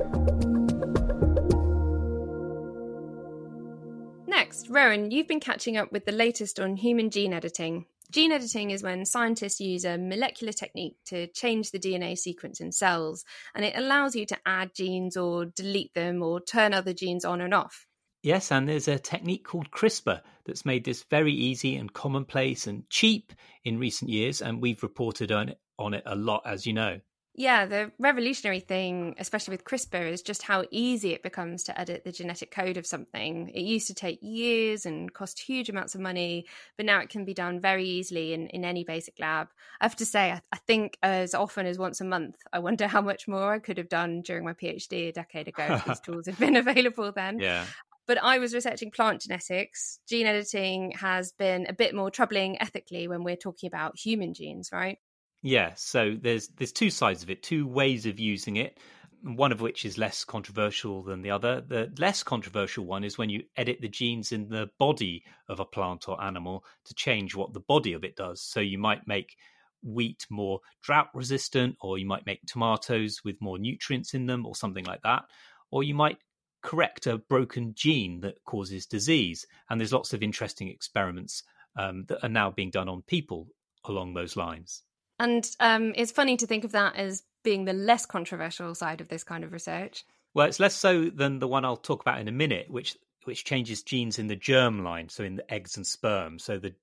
Rowan, 4.68 5.10
you've 5.10 5.28
been 5.28 5.40
catching 5.40 5.76
up 5.76 5.92
with 5.92 6.04
the 6.04 6.12
latest 6.12 6.58
on 6.58 6.76
human 6.76 7.10
gene 7.10 7.32
editing. 7.32 7.86
Gene 8.10 8.32
editing 8.32 8.70
is 8.70 8.82
when 8.82 9.04
scientists 9.04 9.60
use 9.60 9.84
a 9.84 9.98
molecular 9.98 10.52
technique 10.52 10.96
to 11.06 11.26
change 11.28 11.70
the 11.70 11.78
DNA 11.78 12.16
sequence 12.16 12.60
in 12.60 12.72
cells, 12.72 13.24
and 13.54 13.64
it 13.64 13.76
allows 13.76 14.16
you 14.16 14.24
to 14.26 14.38
add 14.46 14.74
genes 14.74 15.16
or 15.16 15.44
delete 15.44 15.92
them 15.94 16.22
or 16.22 16.40
turn 16.40 16.72
other 16.72 16.94
genes 16.94 17.24
on 17.24 17.40
and 17.40 17.52
off. 17.52 17.86
Yes, 18.22 18.50
and 18.50 18.68
there's 18.68 18.88
a 18.88 18.98
technique 18.98 19.44
called 19.44 19.70
CRISPR 19.70 20.22
that's 20.44 20.64
made 20.64 20.84
this 20.84 21.04
very 21.10 21.32
easy 21.32 21.76
and 21.76 21.92
commonplace 21.92 22.66
and 22.66 22.88
cheap 22.88 23.32
in 23.64 23.78
recent 23.78 24.10
years, 24.10 24.40
and 24.40 24.62
we've 24.62 24.82
reported 24.82 25.30
on 25.30 25.50
it, 25.50 25.60
on 25.78 25.94
it 25.94 26.02
a 26.06 26.16
lot, 26.16 26.42
as 26.44 26.66
you 26.66 26.72
know. 26.72 27.00
Yeah, 27.38 27.66
the 27.66 27.92
revolutionary 28.00 28.58
thing, 28.58 29.14
especially 29.16 29.52
with 29.52 29.64
CRISPR, 29.64 30.10
is 30.10 30.22
just 30.22 30.42
how 30.42 30.64
easy 30.72 31.12
it 31.12 31.22
becomes 31.22 31.62
to 31.64 31.80
edit 31.80 32.02
the 32.02 32.10
genetic 32.10 32.50
code 32.50 32.76
of 32.76 32.84
something. 32.84 33.50
It 33.50 33.60
used 33.60 33.86
to 33.86 33.94
take 33.94 34.18
years 34.20 34.84
and 34.84 35.14
cost 35.14 35.38
huge 35.38 35.68
amounts 35.68 35.94
of 35.94 36.00
money, 36.00 36.46
but 36.76 36.84
now 36.84 36.98
it 36.98 37.10
can 37.10 37.24
be 37.24 37.34
done 37.34 37.60
very 37.60 37.84
easily 37.84 38.32
in, 38.32 38.48
in 38.48 38.64
any 38.64 38.82
basic 38.82 39.20
lab. 39.20 39.50
I 39.80 39.84
have 39.84 39.94
to 39.96 40.04
say, 40.04 40.32
I, 40.32 40.40
I 40.50 40.56
think 40.66 40.98
as 41.00 41.32
often 41.32 41.64
as 41.66 41.78
once 41.78 42.00
a 42.00 42.04
month, 42.04 42.38
I 42.52 42.58
wonder 42.58 42.88
how 42.88 43.02
much 43.02 43.28
more 43.28 43.52
I 43.52 43.60
could 43.60 43.78
have 43.78 43.88
done 43.88 44.22
during 44.22 44.44
my 44.44 44.54
PhD 44.54 45.10
a 45.10 45.12
decade 45.12 45.46
ago 45.46 45.62
if 45.62 45.84
these 45.84 46.00
tools 46.04 46.26
had 46.26 46.40
been 46.40 46.56
available 46.66 47.12
then. 47.12 47.38
Yeah. 47.38 47.66
But 48.08 48.20
I 48.20 48.40
was 48.40 48.52
researching 48.52 48.90
plant 48.90 49.20
genetics. 49.20 50.00
Gene 50.08 50.26
editing 50.26 50.90
has 50.98 51.30
been 51.30 51.66
a 51.68 51.72
bit 51.72 51.94
more 51.94 52.10
troubling 52.10 52.60
ethically 52.60 53.06
when 53.06 53.22
we're 53.22 53.36
talking 53.36 53.68
about 53.68 53.96
human 53.96 54.34
genes, 54.34 54.70
right? 54.72 54.98
Yeah, 55.42 55.72
so 55.76 56.16
there's 56.20 56.48
there's 56.48 56.72
two 56.72 56.90
sides 56.90 57.22
of 57.22 57.30
it, 57.30 57.42
two 57.42 57.66
ways 57.66 58.06
of 58.06 58.18
using 58.18 58.56
it. 58.56 58.78
One 59.22 59.50
of 59.50 59.60
which 59.60 59.84
is 59.84 59.98
less 59.98 60.24
controversial 60.24 61.02
than 61.02 61.22
the 61.22 61.30
other. 61.30 61.60
The 61.60 61.92
less 61.98 62.22
controversial 62.22 62.86
one 62.86 63.02
is 63.02 63.18
when 63.18 63.30
you 63.30 63.42
edit 63.56 63.78
the 63.80 63.88
genes 63.88 64.30
in 64.30 64.48
the 64.48 64.70
body 64.78 65.24
of 65.48 65.58
a 65.58 65.64
plant 65.64 66.08
or 66.08 66.22
animal 66.22 66.64
to 66.84 66.94
change 66.94 67.34
what 67.34 67.52
the 67.52 67.60
body 67.60 67.94
of 67.94 68.04
it 68.04 68.14
does. 68.14 68.40
So 68.40 68.60
you 68.60 68.78
might 68.78 69.08
make 69.08 69.36
wheat 69.82 70.24
more 70.30 70.60
drought 70.82 71.08
resistant, 71.14 71.76
or 71.80 71.98
you 71.98 72.06
might 72.06 72.26
make 72.26 72.46
tomatoes 72.46 73.20
with 73.24 73.40
more 73.40 73.58
nutrients 73.58 74.14
in 74.14 74.26
them, 74.26 74.46
or 74.46 74.54
something 74.54 74.84
like 74.84 75.02
that. 75.02 75.24
Or 75.72 75.82
you 75.82 75.94
might 75.94 76.18
correct 76.62 77.06
a 77.08 77.18
broken 77.18 77.74
gene 77.74 78.20
that 78.20 78.42
causes 78.44 78.86
disease. 78.86 79.44
And 79.68 79.80
there's 79.80 79.92
lots 79.92 80.12
of 80.12 80.22
interesting 80.22 80.68
experiments 80.68 81.42
um, 81.76 82.04
that 82.08 82.24
are 82.24 82.28
now 82.28 82.50
being 82.52 82.70
done 82.70 82.88
on 82.88 83.02
people 83.02 83.48
along 83.84 84.14
those 84.14 84.36
lines. 84.36 84.84
And 85.18 85.48
um, 85.60 85.92
it's 85.96 86.12
funny 86.12 86.36
to 86.36 86.46
think 86.46 86.64
of 86.64 86.72
that 86.72 86.96
as 86.96 87.22
being 87.42 87.64
the 87.64 87.72
less 87.72 88.06
controversial 88.06 88.74
side 88.74 89.00
of 89.00 89.08
this 89.08 89.24
kind 89.24 89.44
of 89.44 89.52
research. 89.52 90.04
Well, 90.34 90.46
it's 90.46 90.60
less 90.60 90.74
so 90.74 91.10
than 91.10 91.38
the 91.38 91.48
one 91.48 91.64
I'll 91.64 91.76
talk 91.76 92.00
about 92.00 92.20
in 92.20 92.28
a 92.28 92.32
minute, 92.32 92.70
which 92.70 92.96
which 93.24 93.44
changes 93.44 93.82
genes 93.82 94.18
in 94.18 94.28
the 94.28 94.36
germ 94.36 94.84
line, 94.84 95.08
so 95.08 95.22
in 95.22 95.36
the 95.36 95.52
eggs 95.52 95.76
and 95.76 95.86
sperm. 95.86 96.38
So 96.38 96.58
the 96.58 96.74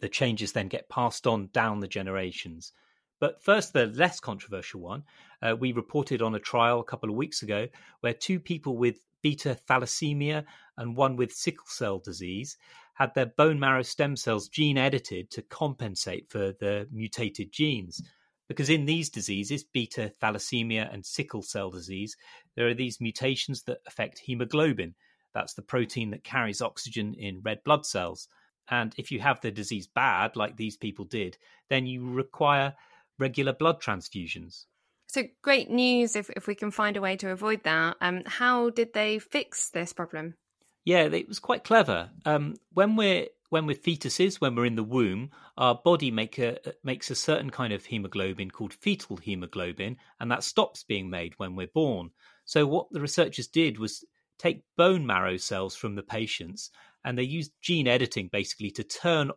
the 0.00 0.08
changes 0.08 0.52
then 0.52 0.68
get 0.68 0.88
passed 0.88 1.26
on 1.26 1.48
down 1.52 1.80
the 1.80 1.88
generations. 1.88 2.72
But 3.20 3.42
first, 3.42 3.72
the 3.72 3.86
less 3.86 4.20
controversial 4.20 4.80
one. 4.80 5.04
Uh, 5.40 5.56
we 5.58 5.72
reported 5.72 6.22
on 6.22 6.34
a 6.34 6.40
trial 6.40 6.80
a 6.80 6.84
couple 6.84 7.10
of 7.10 7.16
weeks 7.16 7.42
ago 7.42 7.68
where 8.00 8.14
two 8.14 8.40
people 8.40 8.76
with 8.76 9.00
beta 9.24 9.56
thalassemia 9.68 10.44
and 10.76 10.96
one 10.96 11.16
with 11.16 11.32
sickle 11.32 11.66
cell 11.66 11.98
disease 11.98 12.58
had 12.92 13.14
their 13.14 13.26
bone 13.26 13.58
marrow 13.58 13.82
stem 13.82 14.14
cells 14.16 14.48
gene 14.48 14.76
edited 14.76 15.30
to 15.30 15.40
compensate 15.40 16.30
for 16.30 16.52
the 16.60 16.86
mutated 16.92 17.50
genes. 17.50 18.02
Because 18.48 18.68
in 18.68 18.84
these 18.84 19.08
diseases, 19.08 19.64
beta 19.64 20.12
thalassemia 20.22 20.92
and 20.92 21.06
sickle 21.06 21.42
cell 21.42 21.70
disease, 21.70 22.16
there 22.54 22.68
are 22.68 22.74
these 22.74 23.00
mutations 23.00 23.62
that 23.62 23.78
affect 23.86 24.18
hemoglobin. 24.18 24.94
That's 25.32 25.54
the 25.54 25.62
protein 25.62 26.10
that 26.10 26.22
carries 26.22 26.60
oxygen 26.60 27.14
in 27.14 27.40
red 27.42 27.64
blood 27.64 27.86
cells. 27.86 28.28
And 28.68 28.94
if 28.98 29.10
you 29.10 29.20
have 29.20 29.40
the 29.40 29.50
disease 29.50 29.86
bad, 29.86 30.36
like 30.36 30.56
these 30.56 30.76
people 30.76 31.06
did, 31.06 31.38
then 31.70 31.86
you 31.86 32.12
require 32.12 32.74
regular 33.18 33.54
blood 33.54 33.80
transfusions. 33.80 34.66
So 35.06 35.22
great 35.42 35.70
news 35.70 36.16
if, 36.16 36.30
if 36.30 36.46
we 36.46 36.54
can 36.54 36.70
find 36.70 36.96
a 36.96 37.00
way 37.00 37.16
to 37.16 37.30
avoid 37.30 37.62
that. 37.64 37.96
Um, 38.00 38.22
how 38.26 38.70
did 38.70 38.92
they 38.94 39.18
fix 39.18 39.70
this 39.70 39.92
problem? 39.92 40.34
Yeah, 40.84 41.04
it 41.04 41.28
was 41.28 41.38
quite 41.38 41.64
clever. 41.64 42.10
Um, 42.24 42.56
when 42.72 42.96
we're 42.96 43.28
when 43.50 43.66
we're 43.66 43.76
fetuses, 43.76 44.40
when 44.40 44.56
we're 44.56 44.66
in 44.66 44.74
the 44.74 44.82
womb, 44.82 45.30
our 45.56 45.76
body 45.76 46.10
make 46.10 46.38
a, 46.38 46.58
makes 46.82 47.10
a 47.10 47.14
certain 47.14 47.50
kind 47.50 47.72
of 47.72 47.84
hemoglobin 47.84 48.50
called 48.50 48.74
fetal 48.74 49.16
hemoglobin, 49.16 49.96
and 50.18 50.30
that 50.30 50.42
stops 50.42 50.82
being 50.82 51.08
made 51.08 51.34
when 51.36 51.54
we're 51.54 51.68
born. 51.68 52.10
So 52.44 52.66
what 52.66 52.88
the 52.90 53.00
researchers 53.00 53.46
did 53.46 53.78
was 53.78 54.04
take 54.38 54.64
bone 54.76 55.06
marrow 55.06 55.36
cells 55.36 55.76
from 55.76 55.94
the 55.94 56.02
patients, 56.02 56.70
and 57.04 57.16
they 57.16 57.22
used 57.22 57.52
gene 57.62 57.86
editing 57.86 58.28
basically 58.32 58.72
to 58.72 58.82
turn 58.82 59.30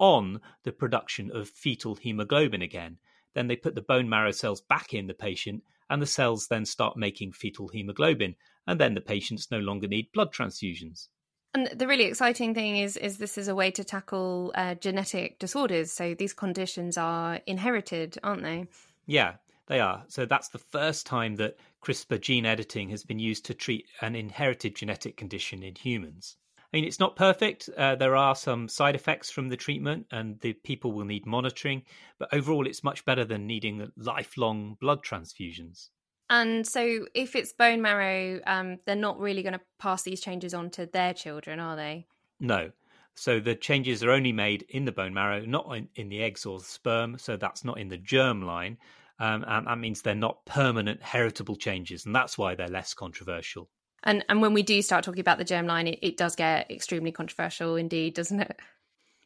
on 0.00 0.40
the 0.64 0.72
production 0.72 1.30
of 1.32 1.48
fetal 1.48 1.94
hemoglobin 1.94 2.62
again. 2.62 2.98
Then 3.34 3.46
they 3.46 3.56
put 3.56 3.74
the 3.74 3.82
bone 3.82 4.08
marrow 4.08 4.32
cells 4.32 4.60
back 4.60 4.94
in 4.94 5.06
the 5.06 5.14
patient, 5.14 5.62
and 5.88 6.00
the 6.00 6.06
cells 6.06 6.46
then 6.48 6.64
start 6.64 6.96
making 6.96 7.32
fetal 7.32 7.68
hemoglobin, 7.68 8.36
and 8.66 8.80
then 8.80 8.94
the 8.94 9.00
patients 9.00 9.50
no 9.50 9.58
longer 9.58 9.88
need 9.88 10.12
blood 10.12 10.32
transfusions. 10.32 11.08
And 11.52 11.66
the 11.74 11.88
really 11.88 12.04
exciting 12.04 12.54
thing 12.54 12.76
is, 12.76 12.96
is 12.96 13.18
this 13.18 13.36
is 13.36 13.48
a 13.48 13.54
way 13.54 13.72
to 13.72 13.82
tackle 13.82 14.52
uh, 14.54 14.74
genetic 14.76 15.40
disorders. 15.40 15.92
So 15.92 16.14
these 16.14 16.32
conditions 16.32 16.96
are 16.96 17.40
inherited, 17.46 18.18
aren't 18.22 18.42
they? 18.42 18.66
Yeah, 19.06 19.34
they 19.66 19.80
are. 19.80 20.04
So 20.06 20.26
that's 20.26 20.48
the 20.48 20.58
first 20.58 21.06
time 21.06 21.34
that 21.36 21.56
CRISPR 21.82 22.20
gene 22.20 22.46
editing 22.46 22.90
has 22.90 23.02
been 23.02 23.18
used 23.18 23.44
to 23.46 23.54
treat 23.54 23.86
an 24.00 24.14
inherited 24.14 24.76
genetic 24.76 25.16
condition 25.16 25.64
in 25.64 25.74
humans. 25.74 26.36
I 26.72 26.76
mean, 26.76 26.84
it's 26.84 27.00
not 27.00 27.16
perfect. 27.16 27.68
Uh, 27.76 27.96
there 27.96 28.14
are 28.14 28.36
some 28.36 28.68
side 28.68 28.94
effects 28.94 29.28
from 29.30 29.48
the 29.48 29.56
treatment, 29.56 30.06
and 30.12 30.38
the 30.40 30.52
people 30.52 30.92
will 30.92 31.04
need 31.04 31.26
monitoring. 31.26 31.82
But 32.18 32.32
overall, 32.32 32.66
it's 32.66 32.84
much 32.84 33.04
better 33.04 33.24
than 33.24 33.46
needing 33.46 33.90
lifelong 33.96 34.76
blood 34.80 35.02
transfusions. 35.02 35.88
And 36.28 36.64
so, 36.64 37.06
if 37.12 37.34
it's 37.34 37.52
bone 37.52 37.82
marrow, 37.82 38.40
um, 38.46 38.78
they're 38.86 38.94
not 38.94 39.18
really 39.18 39.42
going 39.42 39.54
to 39.54 39.60
pass 39.80 40.02
these 40.02 40.20
changes 40.20 40.54
on 40.54 40.70
to 40.70 40.86
their 40.86 41.12
children, 41.12 41.58
are 41.58 41.74
they? 41.74 42.06
No. 42.38 42.70
So 43.16 43.40
the 43.40 43.56
changes 43.56 44.04
are 44.04 44.12
only 44.12 44.32
made 44.32 44.62
in 44.68 44.84
the 44.84 44.92
bone 44.92 45.12
marrow, 45.12 45.44
not 45.44 45.76
in, 45.76 45.88
in 45.96 46.08
the 46.08 46.22
eggs 46.22 46.46
or 46.46 46.58
the 46.60 46.64
sperm. 46.64 47.18
So 47.18 47.36
that's 47.36 47.64
not 47.64 47.78
in 47.78 47.88
the 47.88 47.98
germ 47.98 48.42
line. 48.42 48.78
Um, 49.18 49.44
and 49.46 49.66
that 49.66 49.78
means 49.78 50.00
they're 50.00 50.14
not 50.14 50.46
permanent 50.46 51.02
heritable 51.02 51.56
changes. 51.56 52.06
And 52.06 52.14
that's 52.14 52.38
why 52.38 52.54
they're 52.54 52.68
less 52.68 52.94
controversial. 52.94 53.68
And 54.02 54.24
and 54.28 54.40
when 54.40 54.54
we 54.54 54.62
do 54.62 54.80
start 54.82 55.04
talking 55.04 55.20
about 55.20 55.38
the 55.38 55.44
germline, 55.44 55.92
it, 55.92 55.98
it 56.02 56.16
does 56.16 56.36
get 56.36 56.70
extremely 56.70 57.12
controversial 57.12 57.76
indeed, 57.76 58.14
doesn't 58.14 58.40
it? 58.40 58.58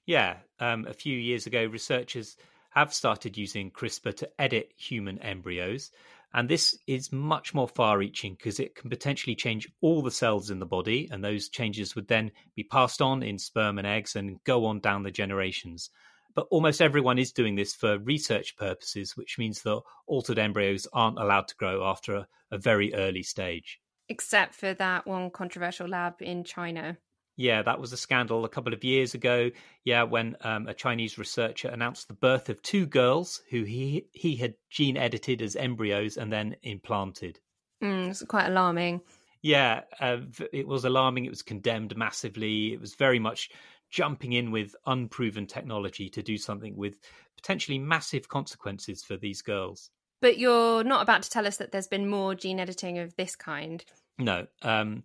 Yeah. 0.07 0.37
Um, 0.61 0.87
a 0.87 0.93
few 0.93 1.17
years 1.17 1.47
ago, 1.47 1.65
researchers 1.67 2.37
have 2.71 2.93
started 2.93 3.39
using 3.39 3.71
CRISPR 3.71 4.17
to 4.17 4.31
edit 4.39 4.73
human 4.77 5.19
embryos. 5.21 5.91
And 6.35 6.49
this 6.49 6.77
is 6.89 7.13
much 7.13 7.55
more 7.55 7.69
far 7.69 7.97
reaching 7.97 8.35
because 8.35 8.59
it 8.59 8.75
can 8.75 8.91
potentially 8.91 9.37
change 9.37 9.69
all 9.81 10.03
the 10.03 10.11
cells 10.11 10.51
in 10.51 10.59
the 10.59 10.67
body. 10.67 11.09
And 11.11 11.23
those 11.23 11.49
changes 11.49 11.95
would 11.95 12.09
then 12.09 12.33
be 12.57 12.65
passed 12.65 13.01
on 13.01 13.23
in 13.23 13.39
sperm 13.39 13.79
and 13.79 13.87
eggs 13.87 14.17
and 14.17 14.43
go 14.43 14.67
on 14.67 14.81
down 14.81 15.05
the 15.05 15.13
generations. 15.13 15.91
But 16.35 16.49
almost 16.51 16.83
everyone 16.83 17.21
is 17.21 17.31
doing 17.31 17.55
this 17.55 17.73
for 17.73 17.99
research 17.99 18.57
purposes, 18.57 19.17
which 19.17 19.39
means 19.39 19.63
that 19.63 19.81
altered 20.09 20.41
embryos 20.41 20.89
aren't 20.93 21.21
allowed 21.21 21.47
to 21.49 21.57
grow 21.57 21.89
after 21.89 22.17
a, 22.17 22.29
a 22.51 22.59
very 22.59 22.93
early 22.93 23.23
stage 23.23 23.79
except 24.09 24.55
for 24.55 24.75
that 24.75 25.07
one 25.07 25.31
controversial 25.31 25.89
lab 25.89 26.15
in 26.21 26.45
China. 26.45 26.99
Yeah, 27.37 27.63
that 27.63 27.81
was 27.81 27.93
a 27.93 27.97
scandal 27.97 28.45
a 28.45 28.49
couple 28.49 28.73
of 28.73 28.85
years 28.85 29.15
ago. 29.15 29.51
Yeah, 29.85 30.05
when 30.05 30.37
um, 30.43 30.69
a 30.69 30.75
Chinese 30.75 31.19
researcher 31.19 31.69
announced 31.69 32.07
the 32.07 32.15
birth 32.15 32.49
of 32.49 32.63
two 32.63 32.87
girls 32.87 33.43
who 33.51 33.65
he 33.65 34.07
he 34.13 34.37
had 34.37 34.55
gene 34.71 34.97
edited 34.97 35.43
as 35.43 35.57
embryos 35.57 36.17
and 36.17 36.33
then 36.33 36.57
implanted. 36.63 37.41
Mm, 37.83 38.11
it's 38.11 38.23
quite 38.23 38.47
alarming. 38.47 39.01
Yeah, 39.43 39.83
uh, 40.01 40.19
it 40.53 40.67
was 40.67 40.85
alarming. 40.85 41.25
It 41.25 41.31
was 41.31 41.43
condemned 41.43 41.97
massively. 41.97 42.73
It 42.73 42.81
was 42.81 42.95
very 42.95 43.19
much 43.19 43.51
jumping 43.91 44.33
in 44.33 44.51
with 44.51 44.75
unproven 44.87 45.47
technology 45.47 46.09
to 46.11 46.23
do 46.23 46.39
something 46.39 46.77
with 46.77 46.99
potentially 47.37 47.79
massive 47.79 48.29
consequences 48.29 49.03
for 49.03 49.17
these 49.17 49.43
girls. 49.43 49.91
But 50.25 50.39
you're 50.39 50.83
not 50.85 51.03
about 51.03 51.23
to 51.25 51.29
tell 51.29 51.47
us 51.47 51.59
that 51.59 51.71
there's 51.71 51.87
been 51.87 52.09
more 52.09 52.35
gene 52.35 52.59
editing 52.59 52.99
of 52.99 53.15
this 53.17 53.37
kind. 53.37 53.85
No. 54.19 54.47
Um, 54.63 55.03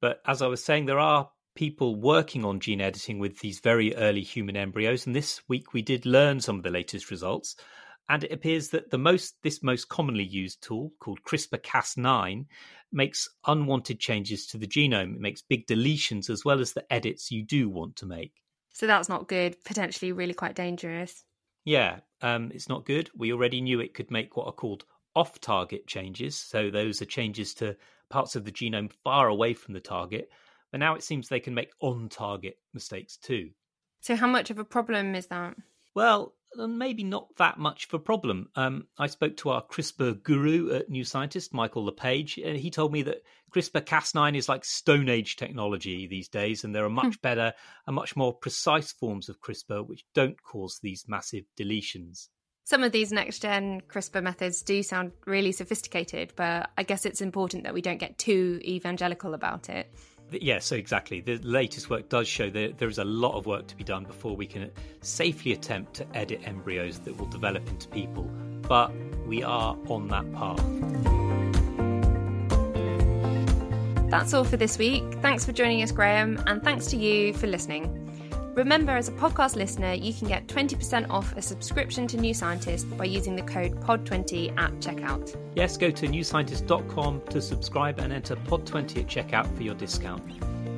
but 0.00 0.22
as 0.26 0.40
I 0.40 0.46
was 0.46 0.64
saying, 0.64 0.86
there 0.86 0.98
are 0.98 1.28
people 1.54 1.94
working 1.94 2.42
on 2.42 2.58
gene 2.58 2.80
editing 2.80 3.18
with 3.18 3.40
these 3.40 3.60
very 3.60 3.94
early 3.94 4.22
human 4.22 4.56
embryos. 4.56 5.04
And 5.04 5.14
this 5.14 5.46
week 5.46 5.74
we 5.74 5.82
did 5.82 6.06
learn 6.06 6.40
some 6.40 6.56
of 6.56 6.62
the 6.62 6.70
latest 6.70 7.10
results. 7.10 7.54
And 8.08 8.24
it 8.24 8.32
appears 8.32 8.68
that 8.68 8.90
the 8.90 8.96
most 8.96 9.34
this 9.42 9.62
most 9.62 9.90
commonly 9.90 10.24
used 10.24 10.62
tool 10.62 10.92
called 11.00 11.20
CRISPR-Cas9 11.22 12.46
makes 12.90 13.28
unwanted 13.46 14.00
changes 14.00 14.46
to 14.46 14.56
the 14.56 14.66
genome. 14.66 15.16
It 15.16 15.20
makes 15.20 15.42
big 15.42 15.66
deletions 15.66 16.30
as 16.30 16.46
well 16.46 16.60
as 16.60 16.72
the 16.72 16.90
edits 16.90 17.30
you 17.30 17.44
do 17.44 17.68
want 17.68 17.96
to 17.96 18.06
make. 18.06 18.32
So 18.72 18.86
that's 18.86 19.10
not 19.10 19.28
good, 19.28 19.62
potentially 19.66 20.12
really 20.12 20.32
quite 20.32 20.54
dangerous. 20.54 21.24
Yeah, 21.64 22.00
um, 22.20 22.50
it's 22.52 22.68
not 22.68 22.84
good. 22.84 23.10
We 23.16 23.32
already 23.32 23.60
knew 23.60 23.80
it 23.80 23.94
could 23.94 24.10
make 24.10 24.36
what 24.36 24.46
are 24.46 24.52
called 24.52 24.84
off 25.14 25.40
target 25.40 25.86
changes. 25.86 26.36
So 26.36 26.70
those 26.70 27.02
are 27.02 27.06
changes 27.06 27.54
to 27.54 27.76
parts 28.10 28.36
of 28.36 28.44
the 28.44 28.52
genome 28.52 28.92
far 29.04 29.28
away 29.28 29.54
from 29.54 29.74
the 29.74 29.80
target. 29.80 30.30
But 30.70 30.80
now 30.80 30.94
it 30.94 31.02
seems 31.02 31.28
they 31.28 31.40
can 31.40 31.54
make 31.54 31.70
on 31.80 32.08
target 32.08 32.58
mistakes 32.72 33.16
too. 33.16 33.50
So, 34.00 34.16
how 34.16 34.26
much 34.26 34.50
of 34.50 34.58
a 34.58 34.64
problem 34.64 35.14
is 35.14 35.26
that? 35.28 35.56
Well, 35.94 36.34
maybe 36.56 37.04
not 37.04 37.28
that 37.36 37.58
much 37.58 37.86
of 37.86 37.94
a 37.94 37.98
problem. 37.98 38.48
Um, 38.56 38.86
I 38.98 39.06
spoke 39.06 39.36
to 39.38 39.50
our 39.50 39.62
CRISPR 39.62 40.22
guru 40.22 40.74
at 40.74 40.90
New 40.90 41.04
Scientist, 41.04 41.52
Michael 41.52 41.84
Le 41.84 41.92
Page, 41.92 42.38
and 42.38 42.56
he 42.56 42.70
told 42.70 42.92
me 42.92 43.02
that 43.02 43.22
CRISPR 43.52 43.82
Cas9 43.82 44.36
is 44.36 44.48
like 44.48 44.64
Stone 44.64 45.08
Age 45.08 45.36
technology 45.36 46.06
these 46.06 46.28
days, 46.28 46.64
and 46.64 46.74
there 46.74 46.84
are 46.84 46.88
hmm. 46.88 46.96
much 46.96 47.20
better 47.22 47.52
and 47.86 47.96
much 47.96 48.16
more 48.16 48.32
precise 48.32 48.92
forms 48.92 49.28
of 49.28 49.40
CRISPR 49.40 49.86
which 49.86 50.04
don't 50.14 50.42
cause 50.42 50.78
these 50.82 51.04
massive 51.08 51.44
deletions. 51.58 52.28
Some 52.64 52.84
of 52.84 52.92
these 52.92 53.10
next 53.10 53.40
gen 53.40 53.80
CRISPR 53.88 54.22
methods 54.22 54.62
do 54.62 54.82
sound 54.82 55.12
really 55.26 55.52
sophisticated, 55.52 56.32
but 56.36 56.70
I 56.78 56.84
guess 56.84 57.04
it's 57.04 57.20
important 57.20 57.64
that 57.64 57.74
we 57.74 57.82
don't 57.82 57.98
get 57.98 58.18
too 58.18 58.60
evangelical 58.62 59.34
about 59.34 59.68
it. 59.68 59.92
Yeah, 60.40 60.58
so 60.58 60.76
exactly. 60.76 61.20
The 61.20 61.38
latest 61.42 61.90
work 61.90 62.08
does 62.08 62.26
show 62.26 62.50
that 62.50 62.78
there 62.78 62.88
is 62.88 62.98
a 62.98 63.04
lot 63.04 63.36
of 63.36 63.46
work 63.46 63.66
to 63.68 63.76
be 63.76 63.84
done 63.84 64.04
before 64.04 64.34
we 64.34 64.46
can 64.46 64.70
safely 65.00 65.52
attempt 65.52 65.94
to 65.94 66.16
edit 66.16 66.40
embryos 66.44 66.98
that 67.00 67.16
will 67.16 67.26
develop 67.26 67.68
into 67.68 67.88
people. 67.88 68.24
But 68.62 68.92
we 69.26 69.42
are 69.42 69.76
on 69.88 70.08
that 70.08 70.32
path. 70.32 70.62
That's 74.10 74.34
all 74.34 74.44
for 74.44 74.58
this 74.58 74.78
week. 74.78 75.04
Thanks 75.22 75.46
for 75.46 75.52
joining 75.52 75.82
us, 75.82 75.90
Graham, 75.90 76.42
and 76.46 76.62
thanks 76.62 76.86
to 76.88 76.96
you 76.96 77.32
for 77.32 77.46
listening. 77.46 78.01
Remember, 78.54 78.92
as 78.92 79.08
a 79.08 79.12
podcast 79.12 79.56
listener, 79.56 79.94
you 79.94 80.12
can 80.12 80.28
get 80.28 80.46
20% 80.46 81.08
off 81.08 81.34
a 81.36 81.42
subscription 81.42 82.06
to 82.08 82.18
New 82.18 82.34
Scientist 82.34 82.96
by 82.98 83.04
using 83.04 83.34
the 83.34 83.42
code 83.42 83.80
POD20 83.80 84.58
at 84.58 84.72
checkout. 84.74 85.34
Yes, 85.54 85.78
go 85.78 85.90
to 85.90 86.06
newscientist.com 86.06 87.22
to 87.30 87.40
subscribe 87.40 87.98
and 87.98 88.12
enter 88.12 88.36
POD20 88.36 88.98
at 88.98 89.06
checkout 89.06 89.56
for 89.56 89.62
your 89.62 89.74
discount. 89.74 90.22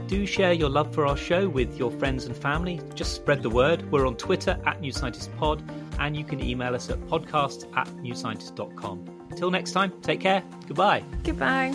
Do 0.07 0.25
share 0.27 0.53
your 0.53 0.69
love 0.69 0.95
for 0.95 1.07
our 1.07 1.17
show 1.17 1.49
with 1.49 1.77
your 1.77 1.91
friends 1.91 2.27
and 2.27 2.37
family. 2.37 2.81
Just 2.95 3.15
spread 3.17 3.43
the 3.43 3.51
word. 3.51 3.91
We're 3.91 4.07
on 4.07 4.17
Twitter 4.17 4.57
at 4.67 4.81
New 4.81 4.93
Scientist 4.93 5.35
Pod, 5.37 5.63
and 5.99 6.17
you 6.17 6.25
can 6.25 6.41
email 6.41 6.75
us 6.75 6.91
at 6.91 7.01
podcast 7.07 7.67
at 7.77 7.89
newscientist.com. 7.97 9.27
Until 9.31 9.51
next 9.51 9.73
time, 9.73 9.93
take 10.03 10.21
care. 10.21 10.45
Goodbye. 10.69 11.03
Goodbye. 11.25 11.75